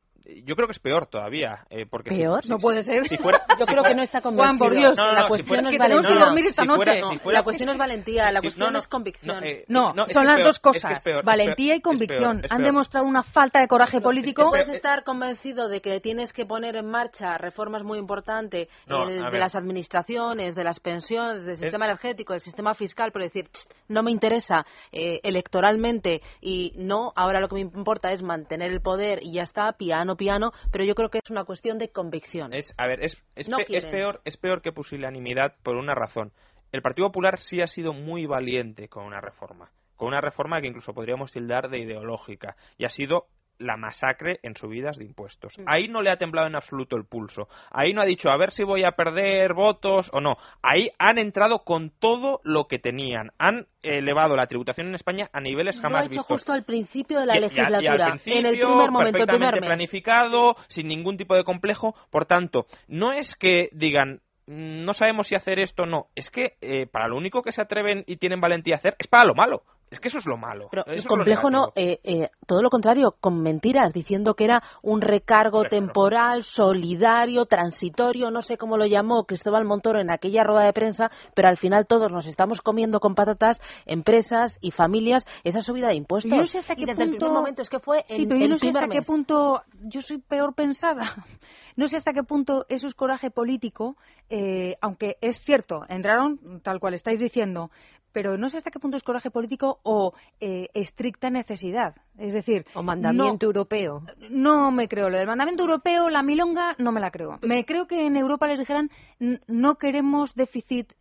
[0.45, 1.65] yo creo que es peor todavía.
[1.71, 2.43] eh, porque ¿Peor?
[2.45, 3.07] si- No puede ser.
[3.09, 4.59] Si fuera, Yo si creo que no está Juan, convencido.
[4.67, 4.99] por Dios.
[4.99, 6.27] No, no, la no, si cuestión fuera- no es que tenemos que valentía.
[6.27, 7.09] dormir esta si fuera- noche.
[7.13, 9.41] si fuera- La cuestión no es valentía, la cuestión no, no, es convicción.
[9.41, 11.75] no, eh, No, no, son las peor, dos es que es cosas, peor, valentía peor,
[11.75, 12.19] y es convicción.
[12.37, 12.67] peor, es Han peor.
[12.69, 14.49] demostrado una falta de coraje político.
[14.51, 19.25] Puedes estar convencido de que tienes que poner en marcha reformas muy importantes No, el
[19.27, 23.49] a de las administraciones, de las pensiones, del sistema energético, del sistema fiscal, pero decir,
[23.51, 28.73] "Ch, no me interesa eh, electoralmente y no, ahora lo que me importa es mantener
[28.73, 31.91] el poder y ya está, piano, piano, pero yo creo que es una cuestión de
[31.91, 32.53] convicción.
[32.53, 35.95] Es, a ver, es, es, No pe- es peor, es peor que pusilanimidad por una
[35.95, 36.33] razón.
[36.73, 39.71] El Partido Popular sí ha sido muy valiente con una reforma.
[39.97, 42.57] Con una reforma que incluso podríamos tildar de ideológica.
[42.77, 45.59] Y ha sido la masacre en subidas de impuestos.
[45.59, 45.65] Mm.
[45.67, 47.49] Ahí no le ha temblado en absoluto el pulso.
[47.71, 50.37] Ahí no ha dicho a ver si voy a perder votos o no.
[50.63, 53.31] Ahí han entrado con todo lo que tenían.
[53.39, 56.27] Han elevado la tributación en España a niveles lo jamás ha hecho vistos.
[56.27, 58.91] justo al principio de la Y- y al- y al legislatura, principio, en el primer
[58.91, 59.65] momento, el primer mes.
[59.67, 61.95] planificado, sin ningún tipo de complejo.
[62.11, 66.07] Por tanto, no es que digan no sabemos si hacer esto o no.
[66.15, 69.09] Es que eh, para lo único que se atreven y tienen valentía a hacer es
[69.09, 69.65] para lo malo.
[69.91, 70.67] Es que eso es lo malo.
[70.71, 74.63] Pero Eso el complejo no, eh, eh, todo lo contrario, con mentiras, diciendo que era
[74.83, 80.65] un recargo temporal, solidario, transitorio, no sé cómo lo llamó Cristóbal Montoro en aquella rueda
[80.67, 85.63] de prensa, pero al final todos nos estamos comiendo con patatas, empresas y familias, esa
[85.63, 86.31] subida de impuestos.
[86.33, 88.23] Yo no sé hasta y qué desde el punto- primer momento es que fue Sí,
[88.23, 91.15] en pero yo el no sé hasta qué punto yo soy peor pensada.
[91.79, 93.97] No sé hasta qué punto eso es coraje político,
[94.31, 97.71] eh, aunque es cierto, entraron tal cual estáis diciendo,
[98.17, 101.97] pero no sé hasta qué punto es coraje político o eh, estricta necesidad.
[102.17, 104.03] Es decir, O mandamiento no- europeo.
[104.31, 105.11] no me creo.
[105.11, 107.39] Lo del mandamiento europeo, la milonga, no me la creo.
[107.43, 110.95] Me creo que en Europa les dijeran "N- no queremos déficit,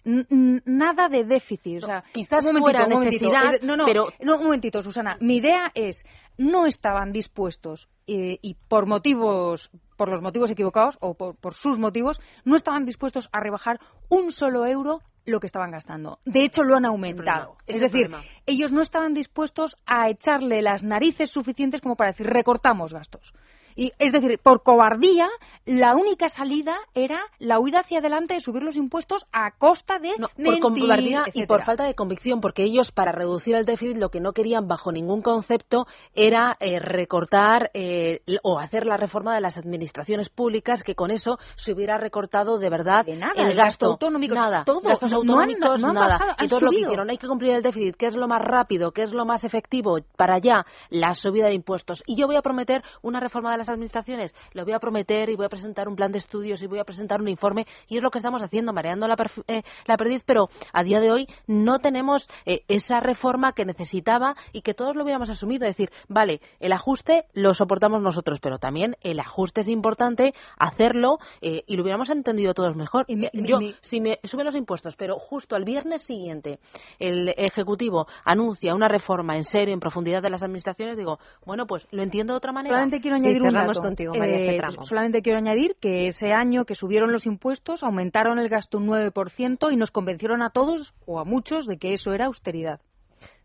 [0.65, 1.84] nada de déficit.
[1.84, 5.15] O sea, quizás fuera necesidad, no, no, pero- no, un momentito, Susana.
[5.21, 6.06] Mi idea es,
[6.38, 11.77] no estaban dispuestos eh, y por motivos, por los motivos equivocados o por, por sus
[11.79, 13.79] motivos, no estaban dispuestos a rebajar
[14.10, 16.19] un solo euro lo que estaban gastando.
[16.25, 17.58] De hecho, lo han aumentado.
[17.65, 18.23] Es es el decir, problema.
[18.45, 23.34] ellos no estaban dispuestos a echarle las narices suficientes como para decir recortamos gastos.
[23.75, 25.29] Y, es decir, por cobardía,
[25.65, 30.11] la única salida era la huida hacia adelante de subir los impuestos a costa de
[30.17, 33.97] No, por mentir, cobardía y por falta de convicción, porque ellos para reducir el déficit
[33.97, 39.35] lo que no querían bajo ningún concepto era eh, recortar eh, o hacer la reforma
[39.35, 43.51] de las administraciones públicas, que con eso se hubiera recortado de verdad De nada, el
[43.51, 44.81] el gasto autonómico, nada, todo.
[44.81, 46.07] gastos No autonómicos, no han nada.
[46.17, 48.41] bajado, y todo lo que hicieron, hay que cumplir el déficit, que es lo más
[48.41, 52.03] rápido, que es lo más efectivo para allá, la subida de impuestos.
[52.05, 55.36] Y yo voy a prometer una reforma de las administraciones, lo voy a prometer y
[55.36, 58.04] voy a presentar un plan de estudios y voy a presentar un informe y es
[58.04, 61.28] lo que estamos haciendo, mareando la, perf- eh, la perdiz, pero a día de hoy
[61.47, 65.65] no tenemos eh, esa reforma que necesitaba y que todos lo hubiéramos asumido.
[65.65, 71.17] Es decir, vale, el ajuste lo soportamos nosotros, pero también el ajuste es importante hacerlo
[71.41, 73.06] eh, y lo hubiéramos entendido todos mejor.
[73.08, 76.60] Y mi- Eh, yo, mi- si me suben los impuestos, pero justo al viernes siguiente
[76.99, 81.88] el Ejecutivo anuncia una reforma en serio, en profundidad de las administraciones, digo, bueno, pues
[81.91, 82.75] lo entiendo de otra manera.
[82.75, 83.88] Solamente quiero Sí, añadir un cerramos dato.
[83.88, 84.84] contigo, María, este Eh, tramo.
[84.84, 89.72] Solamente quiero añadir que ese año que subieron los impuestos, aumentaron el gasto un 9%
[89.72, 92.80] y nos convencieron a todos o a muchos de que eso era austeridad.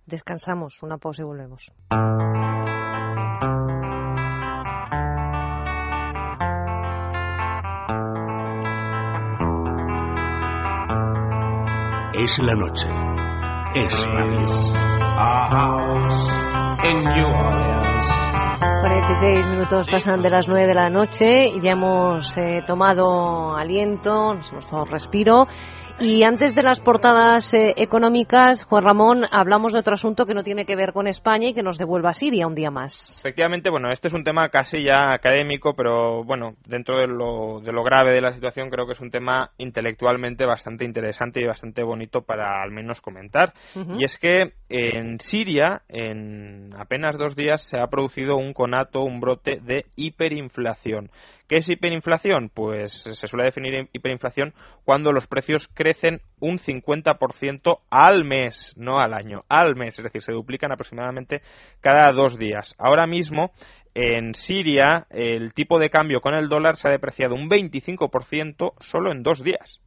[0.07, 1.71] Descansamos, una pausa y volvemos.
[12.15, 12.87] Es la noche.
[13.75, 14.43] Es radio.
[15.19, 16.41] A house
[16.85, 17.70] in Orleans.
[18.81, 24.35] 46 minutos pasan de las 9 de la noche y ya hemos eh, tomado aliento,
[24.35, 25.47] nos hemos tomado respiro.
[26.03, 30.43] Y antes de las portadas eh, económicas, Juan Ramón, hablamos de otro asunto que no
[30.43, 33.19] tiene que ver con España y que nos devuelva a Siria un día más.
[33.21, 37.73] Efectivamente, bueno, este es un tema casi ya académico, pero bueno, dentro de lo, de
[37.73, 41.83] lo grave de la situación, creo que es un tema intelectualmente bastante interesante y bastante
[41.83, 43.53] bonito para al menos comentar.
[43.99, 49.21] Y es que en Siria, en apenas dos días, se ha producido un conato, un
[49.21, 51.11] brote de hiperinflación.
[51.51, 52.49] ¿Qué es hiperinflación?
[52.55, 59.13] Pues se suele definir hiperinflación cuando los precios crecen un 50% al mes, no al
[59.13, 61.43] año, al mes, es decir, se duplican aproximadamente
[61.81, 62.77] cada dos días.
[62.79, 63.51] Ahora mismo,
[63.95, 69.11] en Siria, el tipo de cambio con el dólar se ha depreciado un 25% solo
[69.11, 69.81] en dos días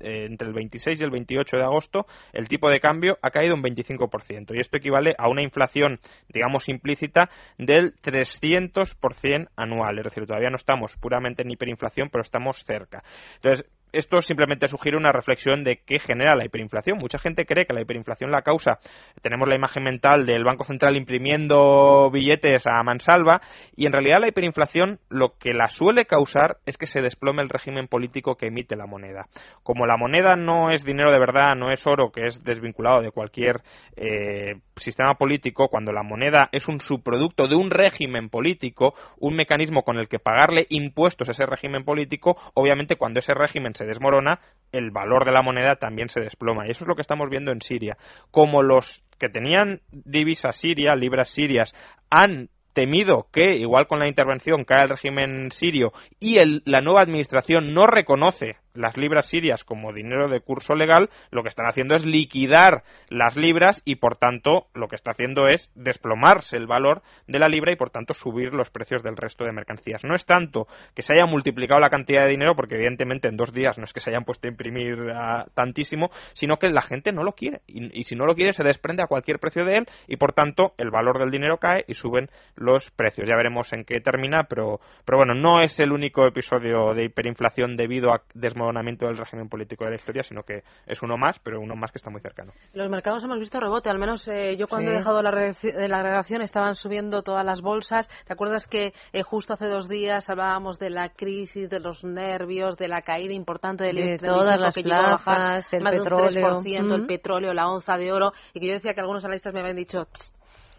[0.00, 3.62] entre el 26 y el 28 de agosto, el tipo de cambio ha caído un
[3.62, 4.54] 25%.
[4.54, 9.98] Y esto equivale a una inflación, digamos, implícita del 300% anual.
[9.98, 13.02] Es decir, todavía no estamos puramente en hiperinflación, pero estamos cerca.
[13.36, 16.98] Entonces, esto simplemente sugiere una reflexión de qué genera la hiperinflación.
[16.98, 18.78] Mucha gente cree que la hiperinflación la causa.
[19.22, 23.40] Tenemos la imagen mental del Banco Central imprimiendo billetes a mansalva
[23.76, 27.48] y en realidad la hiperinflación lo que la suele causar es que se desplome el
[27.48, 29.26] régimen político que emite la moneda.
[29.62, 33.10] Como la moneda no es dinero de verdad, no es oro que es desvinculado de
[33.10, 33.62] cualquier
[33.96, 39.82] eh, sistema político, cuando la moneda es un subproducto de un régimen político, un mecanismo
[39.82, 44.40] con el que pagarle impuestos a ese régimen político, obviamente cuando ese régimen se desmorona,
[44.72, 46.66] el valor de la moneda también se desploma.
[46.66, 47.96] Y eso es lo que estamos viendo en Siria.
[48.30, 51.74] Como los que tenían divisa siria, libras sirias,
[52.10, 57.00] han temido que, igual con la intervención, cae el régimen sirio y el- la nueva
[57.00, 61.94] administración no reconoce las libras sirias como dinero de curso legal, lo que están haciendo
[61.94, 67.02] es liquidar las libras y, por tanto, lo que está haciendo es desplomarse el valor
[67.26, 70.04] de la libra y, por tanto, subir los precios del resto de mercancías.
[70.04, 73.52] No es tanto que se haya multiplicado la cantidad de dinero, porque evidentemente en dos
[73.52, 77.12] días no es que se hayan puesto a imprimir ah, tantísimo, sino que la gente
[77.12, 77.60] no lo quiere.
[77.66, 80.74] Y, si no lo quiere, se desprende a cualquier precio de él y, por tanto,
[80.78, 83.28] el valor del dinero cae y suben los precios.
[83.28, 87.76] Ya veremos en qué termina, pero, pero bueno, no es el único episodio de hiperinflación
[87.76, 88.22] debido a
[88.58, 91.92] desmoronamiento del régimen político de la historia, sino que es uno más, pero uno más
[91.92, 92.52] que está muy cercano.
[92.74, 96.02] Los mercados hemos visto rebote, al menos eh, yo cuando he dejado la, de la
[96.02, 98.08] redacción estaban subiendo todas las bolsas.
[98.26, 102.76] ¿Te acuerdas que eh, justo hace dos días hablábamos de la crisis, de los nervios,
[102.76, 106.92] de la caída importante del de todas las que plazas, el más petróleo, de un
[106.92, 109.76] el petróleo, la onza de oro, y que yo decía que algunos analistas me habían
[109.76, 110.06] dicho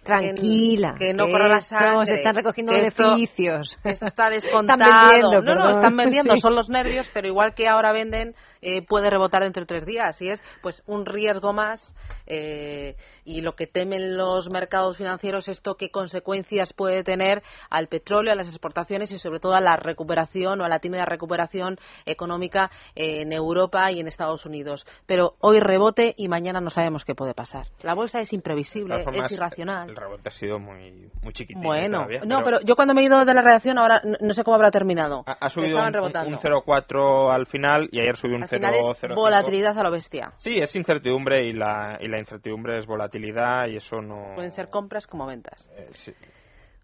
[0.04, 0.96] Tranquila.
[0.98, 2.08] Que, no corra la sangre.
[2.08, 3.78] Se están recogiendo beneficios.
[3.84, 5.42] Esto, está descontado.
[5.42, 6.36] no, no, están vendiendo.
[6.38, 10.22] Son los nervios, pero igual que ahora venden, eh, puede rebotar dentro de tres días.
[10.22, 11.94] Y es pues un riesgo más.
[12.26, 12.96] Eh,
[13.26, 18.32] y lo que temen los mercados financieros es esto qué consecuencias puede tener al petróleo,
[18.32, 22.72] a las exportaciones y sobre todo a la recuperación o a la tímida recuperación económica
[22.96, 24.88] en Europa y en Estados Unidos.
[25.06, 27.68] Pero hoy rebote y mañana no sabemos qué puede pasar.
[27.84, 29.89] La bolsa es imprevisible, es irracional.
[29.90, 31.66] El rebote ha sido muy, muy chiquitito.
[31.66, 32.62] Bueno, no, pero...
[32.62, 35.24] yo cuando me he ido de la redacción ahora no sé cómo habrá terminado.
[35.26, 39.16] Ha, subido un, un 0,4 al final y ayer subió un 0,05.
[39.16, 40.34] volatilidad a la bestia.
[40.38, 44.36] Sí, es incertidumbre y la, y la incertidumbre es volatilidad y eso no...
[44.36, 45.68] Pueden ser compras como ventas.
[45.76, 46.14] Eh, sí.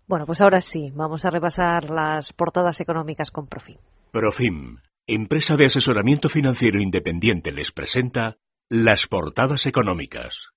[0.07, 3.77] Bueno, pues ahora sí, vamos a repasar las portadas económicas con Profim.
[4.11, 8.37] Profim, empresa de asesoramiento financiero independiente, les presenta
[8.69, 10.49] las portadas económicas.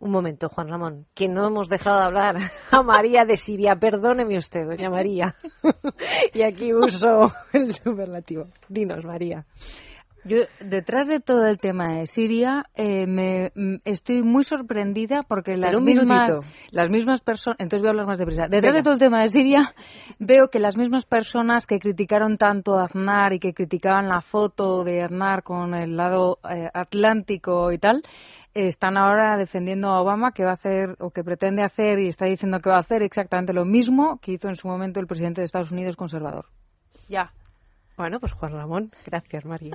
[0.00, 2.36] Un momento, Juan Ramón, que no hemos dejado de hablar
[2.70, 3.76] a María de Siria.
[3.76, 5.36] Perdóneme usted, doña María.
[6.34, 8.46] y aquí uso el superlativo.
[8.68, 9.44] Dinos, María.
[10.24, 15.56] Yo, detrás de todo el tema de Siria, eh, me, mm, estoy muy sorprendida porque
[15.56, 16.40] las mismas,
[16.70, 18.46] las mismas personas, entonces voy a hablar más deprisa.
[18.48, 19.74] Detrás de todo el tema de Siria,
[20.18, 24.84] veo que las mismas personas que criticaron tanto a Aznar y que criticaban la foto
[24.84, 28.02] de Aznar con el lado eh, atlántico y tal,
[28.54, 32.26] están ahora defendiendo a Obama que va a hacer o que pretende hacer y está
[32.26, 35.40] diciendo que va a hacer exactamente lo mismo que hizo en su momento el presidente
[35.40, 36.46] de Estados Unidos conservador.
[37.08, 37.32] Ya.
[37.96, 39.72] Bueno, pues Juan Ramón, gracias María.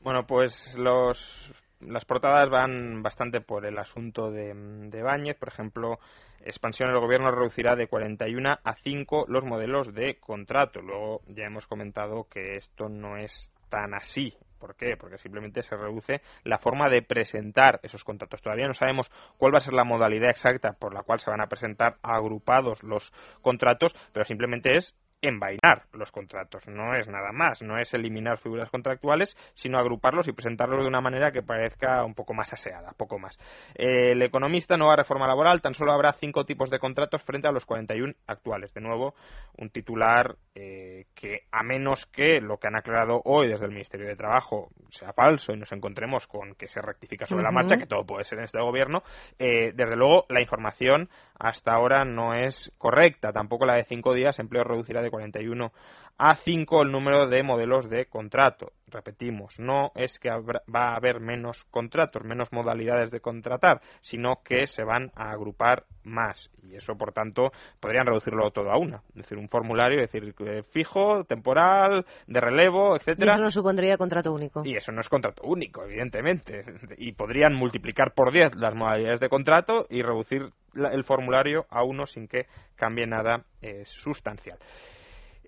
[0.00, 5.36] Bueno, pues los, las portadas van bastante por el asunto de, de Báñez.
[5.38, 5.98] Por ejemplo,
[6.44, 10.80] expansión el gobierno reducirá de 41 a 5 los modelos de contrato.
[10.80, 14.34] Luego ya hemos comentado que esto no es tan así.
[14.62, 14.96] ¿Por qué?
[14.96, 18.40] Porque simplemente se reduce la forma de presentar esos contratos.
[18.40, 21.40] Todavía no sabemos cuál va a ser la modalidad exacta por la cual se van
[21.40, 27.62] a presentar agrupados los contratos, pero simplemente es envainar los contratos, no es nada más,
[27.62, 32.14] no es eliminar figuras contractuales, sino agruparlos y presentarlos de una manera que parezca un
[32.14, 33.38] poco más aseada, poco más.
[33.76, 37.64] el economista, nueva reforma laboral, tan solo habrá cinco tipos de contratos frente a los
[37.64, 38.74] 41 actuales.
[38.74, 39.14] De nuevo,
[39.56, 44.06] un titular eh, que, a menos que lo que han aclarado hoy desde el Ministerio
[44.06, 47.86] de Trabajo sea falso y nos encontremos con que se rectifica sobre la marcha, que
[47.86, 49.02] todo puede ser en este gobierno,
[49.38, 53.32] eh, desde luego la información hasta ahora no es correcta.
[53.32, 55.72] Tampoco la de cinco días, empleo reducirá de 41
[56.18, 58.72] a 5 el número de modelos de contrato.
[58.86, 64.66] Repetimos, no es que va a haber menos contratos, menos modalidades de contratar, sino que
[64.66, 66.50] se van a agrupar más.
[66.62, 69.02] Y eso, por tanto, podrían reducirlo todo a una.
[69.10, 73.32] Es decir, un formulario, decir, eh, fijo, temporal, de relevo, etcétera.
[73.32, 74.62] Y eso no supondría contrato único.
[74.64, 76.64] Y eso no es contrato único, evidentemente.
[76.98, 82.06] Y podrían multiplicar por 10 las modalidades de contrato y reducir el formulario a uno
[82.06, 82.46] sin que
[82.76, 84.58] cambie nada eh, sustancial.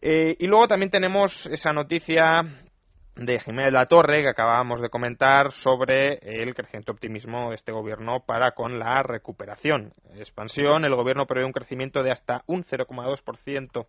[0.07, 2.43] Eh, y luego también tenemos esa noticia
[3.17, 8.21] de Jiménez La Torre que acabábamos de comentar sobre el creciente optimismo de este gobierno
[8.21, 9.95] para con la recuperación.
[10.15, 13.87] Expansión, el gobierno prevé un crecimiento de hasta un 0,2%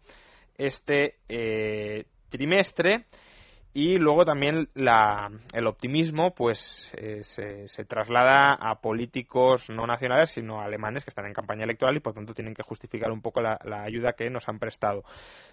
[0.57, 3.07] este eh, trimestre
[3.78, 10.32] y luego también la, el optimismo pues eh, se, se, traslada a políticos no nacionales
[10.32, 13.42] sino alemanes que están en campaña electoral y por tanto tienen que justificar un poco
[13.42, 15.04] la, la ayuda que nos han prestado.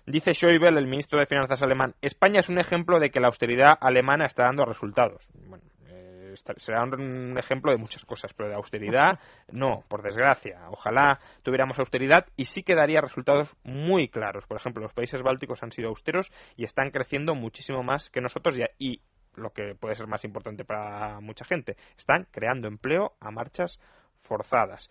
[0.07, 3.77] Dice Schäuble, el ministro de Finanzas alemán, España es un ejemplo de que la austeridad
[3.81, 5.29] alemana está dando resultados.
[5.49, 5.65] Bueno,
[6.57, 9.19] será un ejemplo de muchas cosas, pero de austeridad
[9.53, 10.61] no, por desgracia.
[10.71, 14.47] Ojalá tuviéramos austeridad y sí que daría resultados muy claros.
[14.47, 18.59] Por ejemplo, los países bálticos han sido austeros y están creciendo muchísimo más que nosotros
[18.59, 19.01] y, y
[19.35, 23.79] lo que puede ser más importante para mucha gente, están creando empleo a marchas
[24.23, 24.91] forzadas.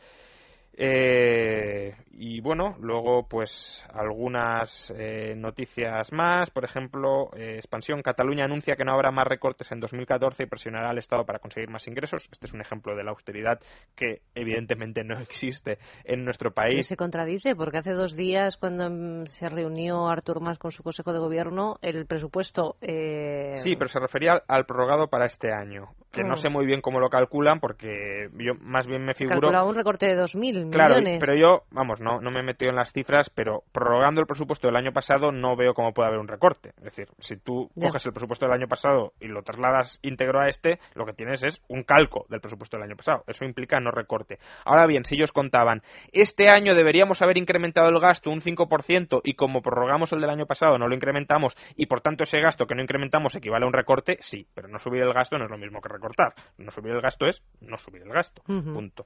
[0.77, 8.75] Eh, y bueno, luego pues algunas eh, noticias más, por ejemplo, eh, Expansión Cataluña anuncia
[8.75, 12.27] que no habrá más recortes en 2014 y presionará al Estado para conseguir más ingresos.
[12.31, 13.59] Este es un ejemplo de la austeridad
[13.95, 16.87] que evidentemente no existe en nuestro país.
[16.87, 21.11] se contradice porque hace dos días cuando mm, se reunió Artur Mas con su Consejo
[21.13, 22.77] de Gobierno el presupuesto.
[22.81, 25.89] Sí, pero se refería al prorrogado para este año.
[26.11, 26.37] que no Mm.
[26.37, 30.07] sé muy bien cómo lo calculan porque yo más bien me Se figuro un recorte
[30.07, 31.19] de 2.000 Claro, millones.
[31.19, 34.67] pero yo, vamos, no, no me he metido en las cifras, pero prorrogando el presupuesto
[34.67, 36.69] del año pasado no veo cómo puede haber un recorte.
[36.77, 37.87] Es decir, si tú Ya.
[37.87, 41.43] coges el presupuesto del año pasado y lo trasladas íntegro a este, lo que tienes
[41.43, 43.23] es un calco del presupuesto del año pasado.
[43.27, 44.39] Eso implica no recorte.
[44.65, 45.81] Ahora bien, si ellos contaban,
[46.11, 50.45] este año deberíamos haber incrementado el gasto un 5% y como prorrogamos el del año
[50.45, 53.73] pasado no lo incrementamos y por tanto ese gasto que no incrementamos equivale a un
[53.73, 56.33] recorte, sí, pero no subir el gasto no es lo mismo que recortar.
[56.57, 58.41] No subir el gasto es no subir el gasto.
[58.45, 59.05] Punto.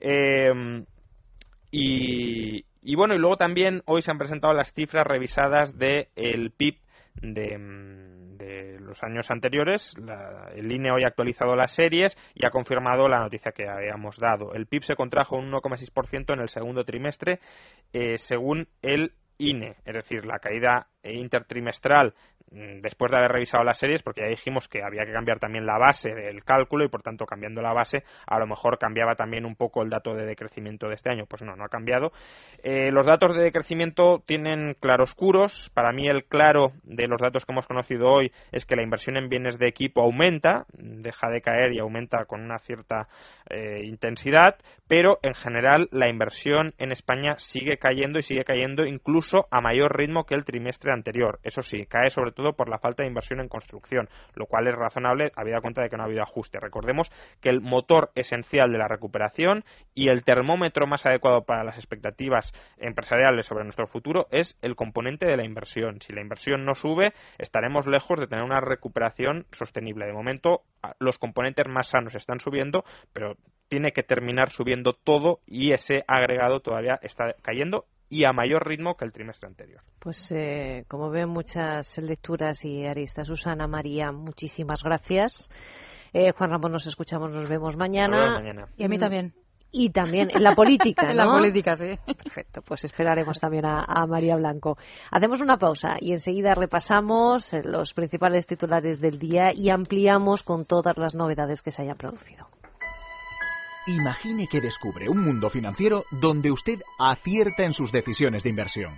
[0.00, 0.52] Eh,
[1.70, 6.50] y, y bueno, y luego también hoy se han presentado las cifras revisadas del el
[6.50, 6.76] PIB
[7.22, 9.94] de, mm, de los años anteriores.
[9.98, 14.18] La- el INE hoy ha actualizado las series y ha confirmado la noticia que habíamos
[14.18, 14.54] dado.
[14.54, 17.40] El PIB se contrajo un 1,6% en el segundo trimestre,
[17.92, 22.14] eh, según el INE, es decir, la caída intertrimestral
[22.50, 25.66] mm, después de haber revisado las series, porque ya dijimos que había que cambiar también
[25.66, 29.44] la base del cálculo y por tanto cambiando la base a lo mejor cambiaba también
[29.44, 31.26] un poco el dato de decrecimiento de este año.
[31.26, 32.12] Pues no, no ha cambiado.
[32.62, 35.70] Eh, los datos de decrecimiento tienen claroscuros.
[35.74, 39.16] Para mí el claro de los datos que hemos conocido hoy es que la inversión
[39.16, 43.08] en bienes de equipo aumenta, deja de caer y aumenta con una cierta
[43.48, 44.56] eh, intensidad,
[44.88, 49.96] pero en general la inversión en España sigue cayendo y sigue cayendo incluso a mayor
[49.96, 51.38] ritmo que el trimestre anterior.
[51.42, 54.74] Eso sí, cae sobre todo por la falta de inversión en construcción, lo cual es
[54.74, 56.60] razonable habida cuenta de que no ha habido ajuste.
[56.60, 57.10] Recordemos
[57.40, 59.64] que el motor esencial de la recuperación
[59.94, 65.26] y el termómetro más adecuado para las expectativas empresariales sobre nuestro futuro es el componente
[65.26, 66.00] de la inversión.
[66.00, 70.06] Si la inversión no sube, estaremos lejos de tener una recuperación sostenible.
[70.06, 70.62] De momento,
[70.98, 73.36] los componentes más sanos están subiendo, pero
[73.68, 78.96] tiene que terminar subiendo todo y ese agregado todavía está cayendo y a mayor ritmo
[78.96, 79.80] que el trimestre anterior.
[80.00, 85.48] Pues eh, como veo muchas lecturas y aristas, Susana María, muchísimas gracias.
[86.12, 88.18] Eh, Juan Ramón, nos escuchamos, nos vemos Nos mañana.
[88.18, 88.68] vemos mañana.
[88.76, 89.32] Y a mí también.
[89.72, 91.96] Y también en la política, En la política, sí.
[92.04, 94.76] Perfecto, pues esperaremos también a, a María Blanco.
[95.12, 100.64] Hacemos una pausa y enseguida repasamos eh, los principales titulares del día y ampliamos con
[100.64, 102.48] todas las novedades que se hayan producido.
[103.86, 108.94] Imagine que descubre un mundo financiero donde usted acierta en sus decisiones de inversión.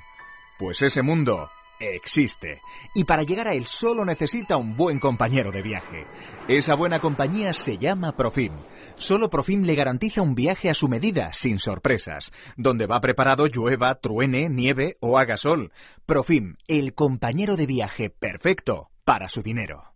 [0.59, 2.61] Pues ese mundo existe.
[2.95, 6.07] Y para llegar a él solo necesita un buen compañero de viaje.
[6.49, 8.53] Esa buena compañía se llama Profim.
[8.97, 13.95] Solo Profim le garantiza un viaje a su medida, sin sorpresas, donde va preparado llueva,
[13.95, 15.73] truene, nieve o haga sol.
[16.07, 19.92] Profim, el compañero de viaje perfecto para su dinero.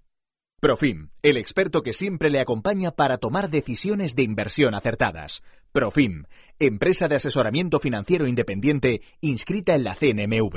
[0.58, 5.42] Profim, el experto que siempre le acompaña para tomar decisiones de inversión acertadas.
[5.70, 6.24] Profim,
[6.58, 10.56] empresa de asesoramiento financiero independiente inscrita en la CNMV.